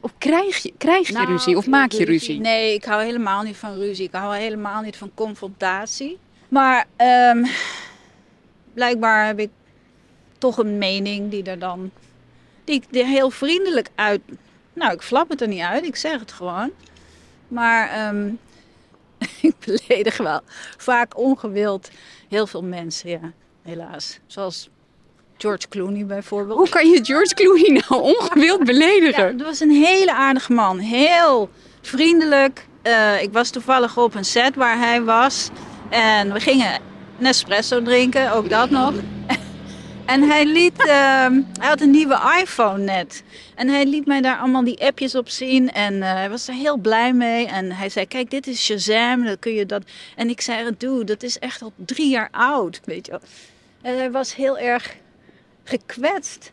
[0.00, 2.40] Of krijg je, krijg je nou, ruzie of maak je ruzie?
[2.40, 4.06] Nee, ik hou helemaal niet van ruzie.
[4.06, 6.18] Ik hou helemaal niet van confrontatie.
[6.48, 6.86] Maar
[7.34, 7.46] um,
[8.74, 9.50] blijkbaar heb ik
[10.38, 11.90] toch een mening die er dan.
[12.64, 14.20] die ik er heel vriendelijk uit.
[14.72, 16.70] Nou, ik flap het er niet uit, ik zeg het gewoon.
[17.48, 18.38] Maar um,
[19.40, 20.40] ik beledig wel
[20.76, 21.90] vaak ongewild
[22.28, 24.18] heel veel mensen, ja, helaas.
[24.26, 24.68] Zoals
[25.36, 26.58] George Clooney bijvoorbeeld.
[26.58, 29.26] Hoe kan je George Clooney nou ongewild beledigen?
[29.26, 30.78] Ja, dat was een hele aardige man.
[30.78, 32.66] Heel vriendelijk.
[32.82, 35.48] Uh, ik was toevallig op een set waar hij was.
[35.90, 36.80] En we gingen
[37.18, 38.92] Nespresso drinken, ook dat nog.
[40.06, 43.22] En hij liet, uh, hij had een nieuwe iPhone net.
[43.54, 45.72] En hij liet mij daar allemaal die appjes op zien.
[45.72, 47.46] En uh, hij was er heel blij mee.
[47.46, 49.24] En hij zei, kijk, dit is Shazam.
[49.24, 49.82] Dan kun je dat...
[50.16, 53.20] En ik zei, dude, dat is echt al drie jaar oud, weet je wel.
[53.82, 54.96] En hij was heel erg
[55.64, 56.52] gekwetst.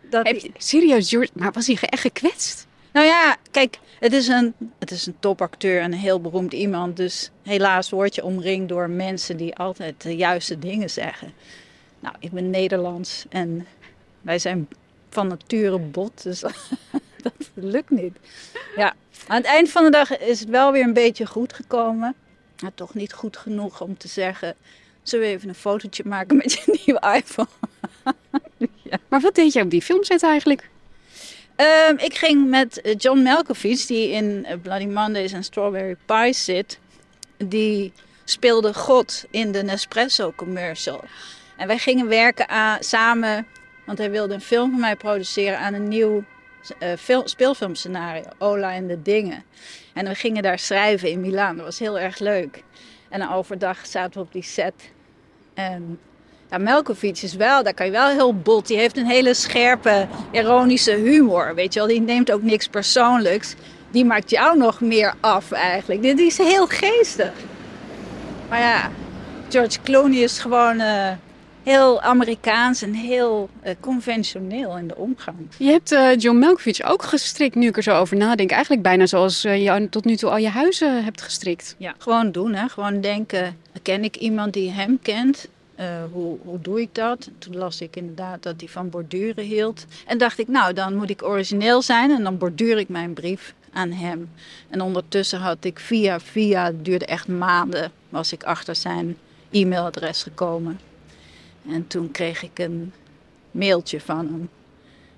[0.00, 2.66] Dat Heb je, serieus, George, maar was hij echt gekwetst?
[2.92, 6.96] Nou ja, kijk, het is, een, het is een topacteur en een heel beroemd iemand.
[6.96, 11.32] Dus helaas word je omringd door mensen die altijd de juiste dingen zeggen.
[12.00, 13.66] Nou, ik ben Nederlands en
[14.20, 14.68] wij zijn
[15.08, 16.40] van nature bot, dus
[17.22, 18.16] dat lukt niet.
[18.76, 18.94] Ja,
[19.26, 22.14] aan het eind van de dag is het wel weer een beetje goed gekomen.
[22.62, 24.54] Maar toch niet goed genoeg om te zeggen...
[25.08, 27.48] zullen we even een fotootje maken met je nieuwe iPhone?
[29.08, 30.68] Maar wat deed jij op die filmset eigenlijk?
[31.88, 36.32] Um, ik ging met eh, John Malkovich, die in eh, Bloody Mondays en Strawberry Pie
[36.32, 36.78] zit.
[37.36, 37.92] Die
[38.24, 41.04] speelde God in de Nespresso commercial.
[41.56, 43.46] En wij gingen werken aan, samen,
[43.86, 46.24] want hij wilde een film van mij produceren aan een nieuw
[46.78, 49.44] uh, film, speelfilmscenario, Ola en de Dingen.
[49.94, 51.56] En we gingen daar schrijven in Milaan.
[51.56, 52.62] Dat was heel erg leuk.
[53.08, 54.90] En overdag zaten we op die set.
[55.58, 55.98] En
[56.50, 58.66] ja, Melkovic is wel, daar kan je wel heel bot.
[58.66, 61.54] Die heeft een hele scherpe, ironische humor.
[61.54, 63.54] Weet je wel, die neemt ook niks persoonlijks.
[63.90, 66.02] Die maakt jou nog meer af eigenlijk.
[66.02, 67.32] Dit is heel geestig.
[68.48, 68.90] Maar ja,
[69.48, 71.10] George Clooney is gewoon uh,
[71.62, 75.36] heel Amerikaans en heel uh, conventioneel in de omgang.
[75.56, 78.50] Je hebt uh, John Malkovich ook gestrikt, nu ik er zo over nadenk.
[78.50, 81.74] Eigenlijk bijna zoals je tot nu toe al je huizen hebt gestrikt.
[81.78, 82.68] Ja, gewoon doen hè.
[82.68, 85.48] Gewoon denken, ken ik iemand die hem kent?
[86.12, 87.30] Hoe, hoe doe ik dat?
[87.38, 89.86] Toen las ik inderdaad dat hij van borduren hield.
[90.06, 93.54] En dacht ik, nou, dan moet ik origineel zijn en dan borduur ik mijn brief
[93.72, 94.30] aan hem.
[94.68, 99.16] En ondertussen had ik via via, het duurde echt maanden, was ik achter zijn
[99.50, 100.80] e-mailadres gekomen.
[101.68, 102.92] En toen kreeg ik een
[103.50, 104.48] mailtje van hem.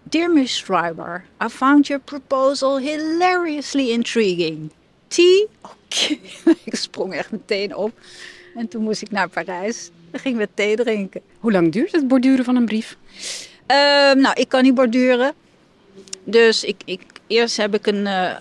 [0.02, 4.70] Dear Miss Schreiber, I found your proposal hilariously intriguing.
[5.10, 5.46] tea?
[5.62, 6.18] Oké,
[6.70, 7.92] ik sprong echt meteen op.
[8.54, 9.90] En toen moest ik naar Parijs.
[10.10, 11.20] Dan ging we thee drinken.
[11.38, 12.96] Hoe lang duurt het borduren van een brief?
[13.66, 15.32] Ehm, nou, ik kan niet borduren.
[16.24, 18.36] Dus ik, ik, eerst heb ik een, eh,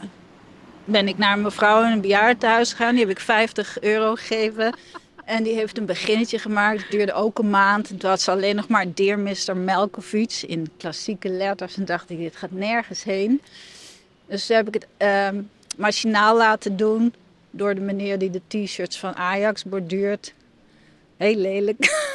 [0.86, 2.92] ben ik naar een mevrouw in een bejaardenhuis gegaan.
[2.92, 4.76] Die heb ik 50 euro gegeven.
[5.30, 6.82] En die heeft een beginnetje gemaakt.
[6.82, 7.90] Het duurde ook een maand.
[7.90, 9.58] En toen had ze alleen nog maar Dear Mr.
[9.58, 11.78] Melkovic in klassieke letters.
[11.78, 13.42] En dacht ik, dit gaat nergens heen.
[14.26, 15.42] Dus toen heb ik het ehm,
[15.78, 17.14] machinaal laten doen.
[17.52, 20.34] Door de meneer die de t-shirts van Ajax borduurt.
[21.18, 22.08] Heel lelijk.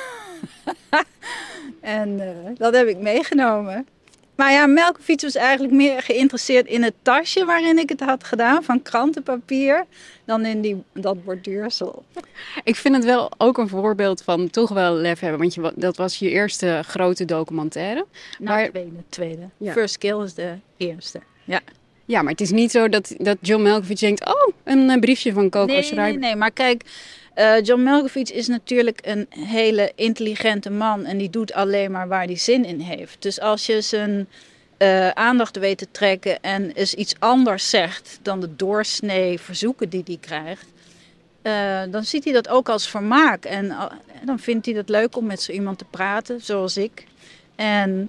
[1.81, 3.87] en eh, dat heb ik meegenomen.
[4.34, 8.64] Maar ja, Melkovic was eigenlijk meer geïnteresseerd in het tasje waarin ik het had gedaan,
[8.64, 9.84] van krantenpapier,
[10.24, 12.04] dan in die, dat borduursel.
[12.64, 15.96] Ik vind het wel ook een voorbeeld van toch wel lef hebben, want je, dat
[15.96, 18.06] was je eerste grote documentaire.
[18.38, 19.48] Nou, maar, tweede, tweede.
[19.56, 19.72] Ja.
[19.72, 21.60] First Kill is de eerste, ja.
[22.06, 25.32] Ja, maar het is niet zo dat, dat John Melkovic denkt, oh, een eh, briefje
[25.32, 25.92] van Coco nee.
[25.92, 26.84] Nee, nee, maar kijk,
[27.36, 32.24] uh, John Malkovich is natuurlijk een hele intelligente man en die doet alleen maar waar
[32.24, 33.22] hij zin in heeft.
[33.22, 34.28] Dus als je zijn
[34.78, 40.02] uh, aandacht weet te trekken en eens iets anders zegt dan de doorsnee verzoeken die
[40.04, 40.66] hij krijgt,
[41.42, 43.44] uh, dan ziet hij dat ook als vermaak.
[43.44, 43.76] En
[44.24, 47.04] dan vindt hij het leuk om met zo iemand te praten, zoals ik.
[47.56, 48.08] En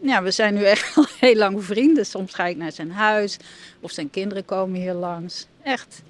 [0.00, 2.06] ja, we zijn nu echt al heel lang vrienden.
[2.06, 3.36] Soms ga ik naar zijn huis
[3.80, 5.46] of zijn kinderen komen hier langs.
[5.62, 6.02] Echt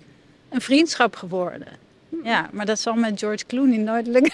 [0.48, 1.87] een vriendschap geworden.
[2.24, 4.32] Ja, maar dat zal met George Clooney nooit lukken.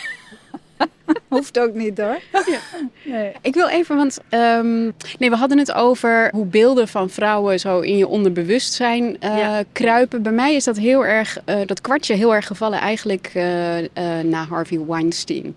[1.28, 2.18] Hoeft ook niet hoor.
[2.32, 2.58] Ja.
[3.04, 3.32] Nee.
[3.40, 7.80] Ik wil even, want um, nee, we hadden het over hoe beelden van vrouwen zo
[7.80, 9.64] in je onderbewustzijn uh, ja.
[9.72, 10.22] kruipen.
[10.22, 13.44] Bij mij is dat heel erg, uh, dat kwartje heel erg gevallen eigenlijk uh,
[14.22, 15.56] na Harvey Weinstein.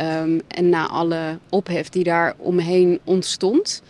[0.00, 3.82] Um, en na alle ophef die daar omheen ontstond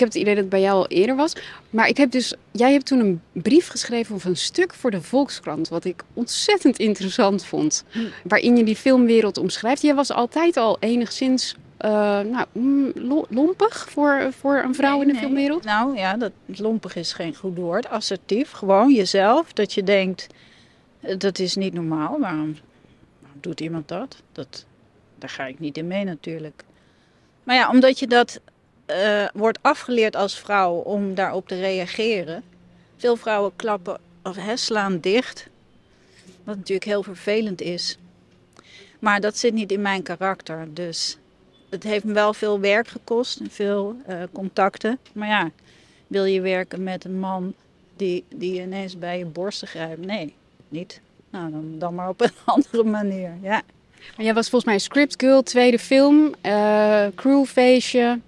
[0.00, 1.32] ik heb het idee dat het bij jou al eerder was.
[1.70, 5.02] Maar ik heb dus, jij hebt toen een brief geschreven of een stuk voor de
[5.02, 5.68] Volkskrant.
[5.68, 7.84] Wat ik ontzettend interessant vond.
[8.24, 9.82] Waarin je die filmwereld omschrijft.
[9.82, 12.46] Jij was altijd al enigszins uh, nou,
[13.28, 15.22] lompig voor, voor een vrouw nee, in de nee.
[15.22, 15.64] filmwereld.
[15.64, 17.88] Nou ja, dat, lompig is geen goed woord.
[17.88, 19.52] Assertief, gewoon jezelf.
[19.52, 20.26] Dat je denkt,
[21.18, 22.18] dat is niet normaal.
[22.20, 22.56] Waarom,
[23.20, 24.22] waarom doet iemand dat?
[24.32, 24.64] dat?
[25.18, 26.64] Daar ga ik niet in mee natuurlijk.
[27.44, 28.40] Maar ja, omdat je dat
[28.90, 32.42] uh, wordt afgeleerd als vrouw om daarop te reageren.
[32.96, 35.46] Veel vrouwen klappen of slaan dicht.
[36.44, 37.98] Wat natuurlijk heel vervelend is.
[38.98, 40.68] Maar dat zit niet in mijn karakter.
[40.74, 41.18] Dus
[41.68, 44.98] het heeft me wel veel werk gekost en veel uh, contacten.
[45.12, 45.50] Maar ja,
[46.06, 47.54] wil je werken met een man
[47.96, 50.06] die, die ineens bij je borsten grijpt?
[50.06, 50.34] Nee,
[50.68, 51.00] niet.
[51.30, 53.62] Nou, dan, dan maar op een andere manier, ja.
[54.16, 58.18] Jij was volgens mij Script Girl, tweede film, uh, crewfeestje.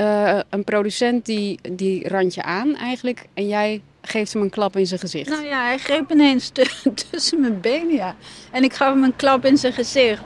[0.00, 4.76] Uh, een producent die, die rand je aan eigenlijk en jij geeft hem een klap
[4.76, 5.28] in zijn gezicht.
[5.28, 6.50] Nou ja, hij greep ineens
[7.10, 8.16] tussen mijn benen, ja.
[8.50, 10.22] En ik gaf hem een klap in zijn gezicht.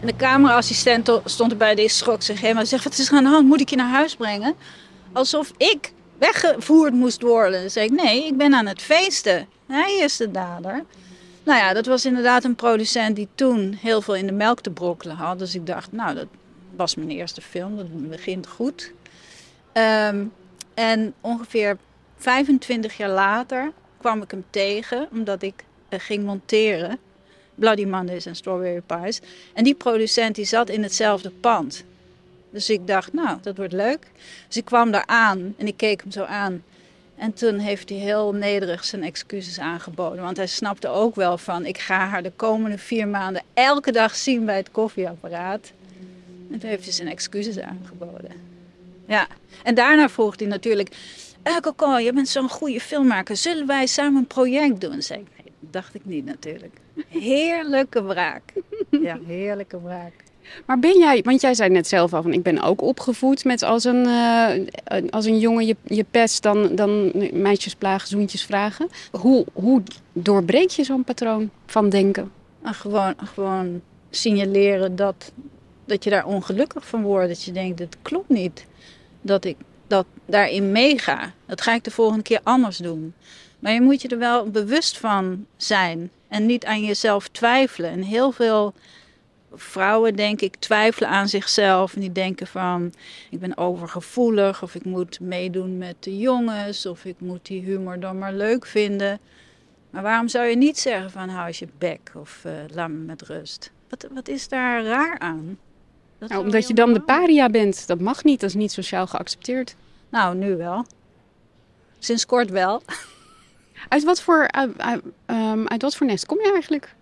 [0.00, 2.66] En de cameraassistent stond erbij, die schrok zich helemaal.
[2.66, 3.46] Zegt, wat is er aan de hand?
[3.46, 4.54] Moet ik je naar huis brengen?
[5.12, 7.60] Alsof ik weggevoerd moest worden.
[7.60, 9.48] Dan zei ik, nee, ik ben aan het feesten.
[9.66, 10.84] Hij is de dader.
[11.44, 14.70] Nou ja, dat was inderdaad een producent die toen heel veel in de melk te
[14.70, 15.38] brokkelen had.
[15.38, 16.26] Dus ik dacht, nou, dat
[16.76, 17.76] was mijn eerste film.
[17.76, 18.92] Dat begint goed.
[19.74, 20.32] Um,
[20.74, 21.76] en ongeveer
[22.16, 26.98] 25 jaar later kwam ik hem tegen, omdat ik uh, ging monteren.
[27.54, 29.20] Bloody Mondays en Strawberry Pies.
[29.52, 31.84] En die producent die zat in hetzelfde pand.
[32.50, 34.06] Dus ik dacht, nou, dat wordt leuk.
[34.46, 36.62] Dus ik kwam daar aan en ik keek hem zo aan.
[37.16, 40.22] En toen heeft hij heel nederig zijn excuses aangeboden.
[40.22, 44.16] Want hij snapte ook wel van, ik ga haar de komende vier maanden elke dag
[44.16, 45.72] zien bij het koffieapparaat.
[46.50, 48.53] En toen heeft hij zijn excuses aangeboden.
[49.06, 49.26] Ja,
[49.62, 50.96] en daarna vroeg hij natuurlijk...
[51.48, 53.36] Uh, Coco, je bent zo'n goede filmmaker.
[53.36, 55.02] Zullen wij samen een project doen?
[55.02, 56.76] Zei ik, nee, dat dacht ik niet natuurlijk.
[57.08, 58.52] Heerlijke wraak.
[58.90, 60.12] Ja, heerlijke wraak.
[60.66, 63.62] Maar ben jij, want jij zei net zelf al van ik ben ook opgevoed met
[63.62, 64.50] als een, uh,
[65.10, 68.88] als een jongen je, je pest, dan, dan meisjes plagen, zoentjes vragen.
[69.10, 72.32] Hoe, hoe doorbreek je zo'n patroon van denken?
[72.62, 75.32] Nou, gewoon, gewoon signaleren dat,
[75.84, 77.28] dat je daar ongelukkig van wordt.
[77.28, 78.66] Dat je denkt, het klopt niet
[79.24, 79.56] dat ik
[79.86, 81.32] dat daarin meega.
[81.46, 83.14] Dat ga ik de volgende keer anders doen.
[83.58, 87.90] Maar je moet je er wel bewust van zijn en niet aan jezelf twijfelen.
[87.90, 88.74] En heel veel
[89.54, 91.94] vrouwen, denk ik, twijfelen aan zichzelf.
[91.94, 92.92] En die denken van,
[93.30, 98.00] ik ben overgevoelig of ik moet meedoen met de jongens of ik moet die humor
[98.00, 99.20] dan maar leuk vinden.
[99.90, 102.96] Maar waarom zou je niet zeggen van, hou eens je bek of uh, laat me
[102.98, 103.70] met rust?
[103.88, 105.58] Wat, wat is daar raar aan?
[106.18, 107.86] Nou, omdat je dan de paria bent.
[107.86, 109.76] Dat mag niet, dat is niet sociaal geaccepteerd.
[110.08, 110.86] Nou, nu wel.
[111.98, 112.82] Sinds kort wel.
[113.88, 114.48] Uit wat voor,
[115.26, 116.94] ehm, uit wat voor nest kom je eigenlijk?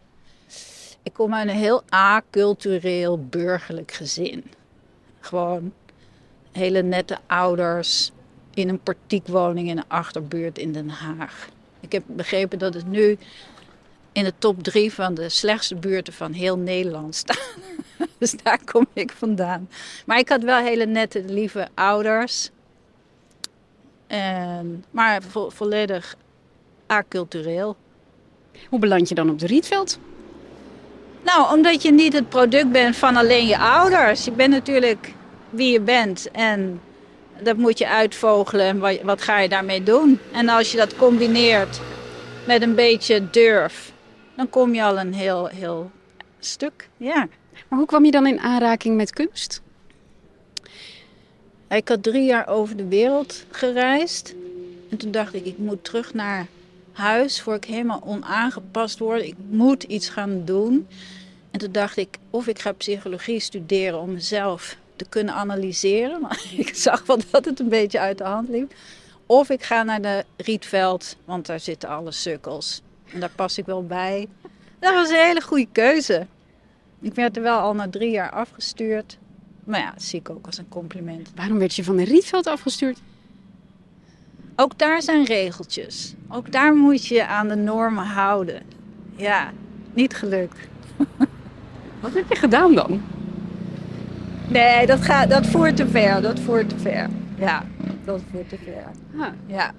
[1.03, 4.45] Ik kom uit een heel acultureel burgerlijk gezin.
[5.21, 5.73] Gewoon
[6.53, 8.11] hele nette ouders
[8.55, 11.49] in een partiekwoning in een achterbuurt in Den Haag.
[11.81, 13.19] Ik heb begrepen dat het nu
[14.13, 17.55] in de top drie van de slechtste buurten van heel Nederland staat.
[18.31, 19.69] dus daar kom ik vandaan.
[20.07, 22.51] Maar ik had wel hele nette, lieve ouders.
[24.07, 26.17] En, maar vo volledig
[26.87, 27.77] acultureel.
[28.69, 29.99] Hoe beland je dan op de Rietveld?
[31.23, 34.25] Nou, omdat je niet het product bent van alleen je ouders.
[34.25, 35.15] Je bent natuurlijk
[35.51, 36.81] wie je bent en
[37.43, 40.19] dat moet je uitvogelen en wat, wat ga je daarmee doen.
[40.33, 41.81] En als je dat combineert
[42.47, 43.93] met een beetje durf,
[44.37, 45.91] dan kom je al een heel, heel
[46.39, 46.89] stuk.
[46.97, 47.29] Ja.
[47.75, 49.63] Hoe kwam je dan in aanraking met kunst?
[51.69, 54.35] Ik had drie jaar over de wereld gereisd.
[54.91, 56.47] En toen dacht ik, ik moet terug naar
[56.93, 59.23] huis voor ik helemaal onaangepast word.
[59.23, 60.89] Ik moet iets gaan doen.
[61.51, 66.21] En toen dacht ik, of ik ga psychologie studeren om mezelf te kunnen analyseren.
[66.23, 68.75] Maar ik zag wel dat het een beetje uit de hand liep.
[69.27, 72.83] Of ik ga naar de Rietveld, want daar zitten alle sukkels.
[73.13, 74.29] En daar pas ik wel bij.
[74.79, 76.27] Dat was een hele goede keuze.
[77.03, 79.19] Ik werd er wel al na drie jaar afgestuurd.
[79.65, 81.33] Maar ja, dat zie ik ook als een compliment.
[81.35, 82.99] Waarom werd je van de Rietveld afgestuurd?
[84.57, 86.15] Ook daar zijn regeltjes.
[86.29, 88.63] Ook daar moet je aan de normen houden.
[89.17, 89.51] Ja,
[89.93, 90.59] niet gelukt.
[92.01, 93.03] Wat heb je gedaan dan?
[94.49, 96.23] Nee, dat, gaat, dat voert te ver.
[96.23, 97.09] Dat voert te ver.
[97.39, 97.65] Ja,
[98.05, 99.21] dat voert te ver.
[99.21, 99.33] Ah.
[99.47, 99.73] Ja.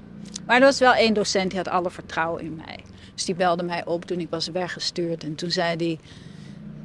[0.45, 2.79] Maar er was wel één docent die had alle vertrouwen in mij.
[3.13, 5.23] Dus die belde mij op toen ik was weggestuurd.
[5.23, 5.99] En toen zei hij: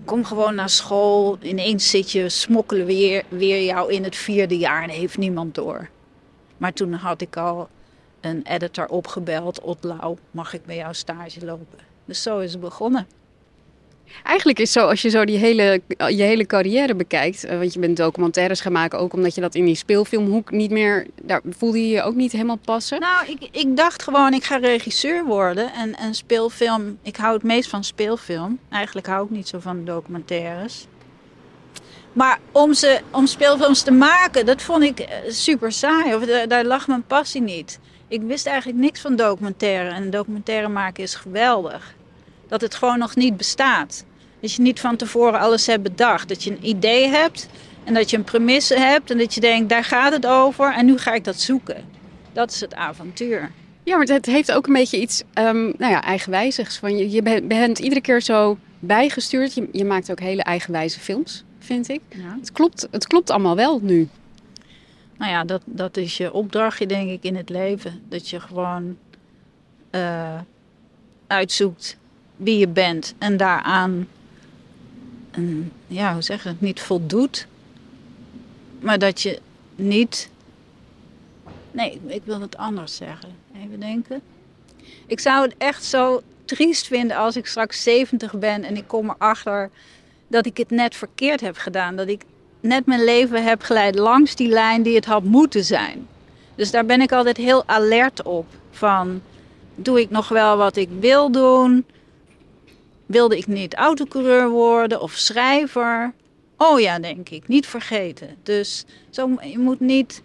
[0.09, 1.39] Kom gewoon naar school.
[1.41, 5.55] Ineens zit je, smokkelen we weer, weer jou in het vierde jaar en heeft niemand
[5.55, 5.89] door.
[6.57, 7.69] Maar toen had ik al
[8.21, 11.79] een editor opgebeld: Otlau, mag ik bij jou stage lopen?
[12.05, 13.07] Dus zo is het begonnen.
[14.25, 17.81] Eigenlijk is zo, als je zo die hele, je hele carrière bekijkt, eh, want je
[17.81, 21.81] bent documentaires gaan maken, ook omdat je dat in die speelfilmhoek niet meer, daar voelde
[21.81, 23.01] je je ook niet helemaal passen.
[23.01, 27.43] Nou, ik, ik dacht gewoon, ik ga regisseur worden en, en speelfilm, ik hou het
[27.43, 28.59] meest van speelfilm.
[28.71, 30.87] Eigenlijk hou ik niet zo van documentaires.
[32.13, 36.15] Maar om, ze, om speelfilms te maken, dat vond ik eh, super saai.
[36.15, 37.79] Of daar, daar lag mijn passie niet.
[38.09, 39.91] Ik wist eigenlijk niks van documentaire.
[39.91, 41.97] En documentaire maken is geweldig
[42.49, 44.05] dat het gewoon nog niet bestaat.
[44.41, 46.29] Dat je niet van tevoren alles hebt bedacht.
[46.29, 47.49] Dat je een idee hebt
[47.85, 50.87] en dat je een premisse hebt en dat je denkt, daar gaat het over en
[50.87, 51.85] nu ga ik dat zoeken.
[52.33, 53.51] Dat is het avontuur.
[53.83, 56.79] Ja, maar het heeft ook een beetje iets um, nou ja, eigenwijzigs.
[56.79, 59.55] Van je, je bent iedere keer zo bijgestuurd.
[59.55, 62.01] Je, je maakt ook hele eigenwijze films, vind ik.
[62.09, 62.37] Ja.
[62.41, 64.09] Het, klopt, het klopt allemaal wel nu.
[65.19, 68.03] Nou ja, dat, dat is je opdrachtje, denk ik, in het leven.
[68.09, 68.97] Dat je gewoon
[69.91, 70.41] uh,
[71.27, 71.98] uitzoekt
[72.39, 74.09] wie je bent en daaraan,
[75.87, 77.47] ja, hoe zeg je het, niet voldoet.
[78.81, 79.41] Maar dat je
[79.75, 80.31] niet.
[81.71, 83.29] Nee, ik wil het anders zeggen.
[83.65, 84.21] Even denken.
[85.07, 89.11] Ik zou het echt zo triest vinden als ik straks 70 ben en ik kom
[89.11, 89.71] erachter
[90.27, 91.97] dat ik het net verkeerd heb gedaan.
[91.97, 92.23] Dat ik
[92.61, 96.07] net mijn leven heb geleid langs die lijn die het had moeten zijn.
[96.55, 98.47] Dus daar ben ik altijd heel alert op.
[98.71, 99.23] Van,
[99.75, 101.85] doe ik nog wel wat ik wil doen?
[103.09, 106.13] Wilde ik niet autocoureur worden of schrijver.
[106.57, 108.29] Oh ja, denk ik, niet vergeten.
[108.43, 110.23] Dus zo, je moet niet.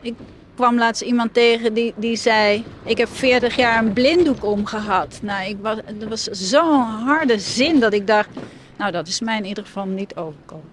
[0.00, 0.14] Ik
[0.54, 5.20] kwam laatst iemand tegen die, die zei: Ik heb 40 jaar een blinddoek omgehad.
[5.22, 8.28] Nou, ik was, dat was zo'n harde zin dat ik dacht:
[8.78, 10.70] Nou, dat is mij in ieder geval niet overkomen.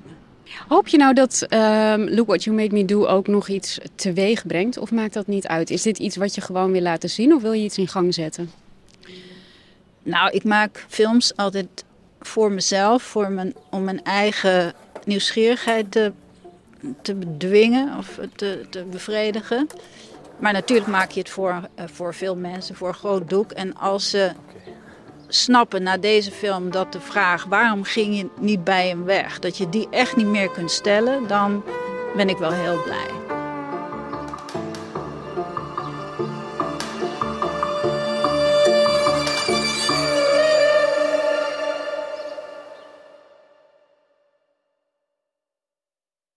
[0.67, 4.45] Hoop je nou dat um, Look What You Made Me Do ook nog iets teweeg
[4.45, 4.77] brengt?
[4.77, 5.69] Of maakt dat niet uit?
[5.69, 8.13] Is dit iets wat je gewoon wil laten zien of wil je iets in gang
[8.13, 8.51] zetten?
[10.09, 11.83] Nou, ik maak films altijd
[12.19, 14.73] voor mezelf, voor mijn, om mijn eigen
[15.05, 16.11] nieuwsgierigheid te,
[17.01, 19.67] te bedwingen of te, te bevredigen.
[20.39, 23.51] Maar natuurlijk maak je het voor, uh, voor veel mensen, voor een groot doek.
[23.51, 24.31] En als ze
[25.27, 29.57] snappen na deze film dat de vraag waarom ging je niet bij hem weg, dat
[29.57, 31.63] je die echt niet meer kunt stellen, dan
[32.15, 33.28] ben ik wel heel blij.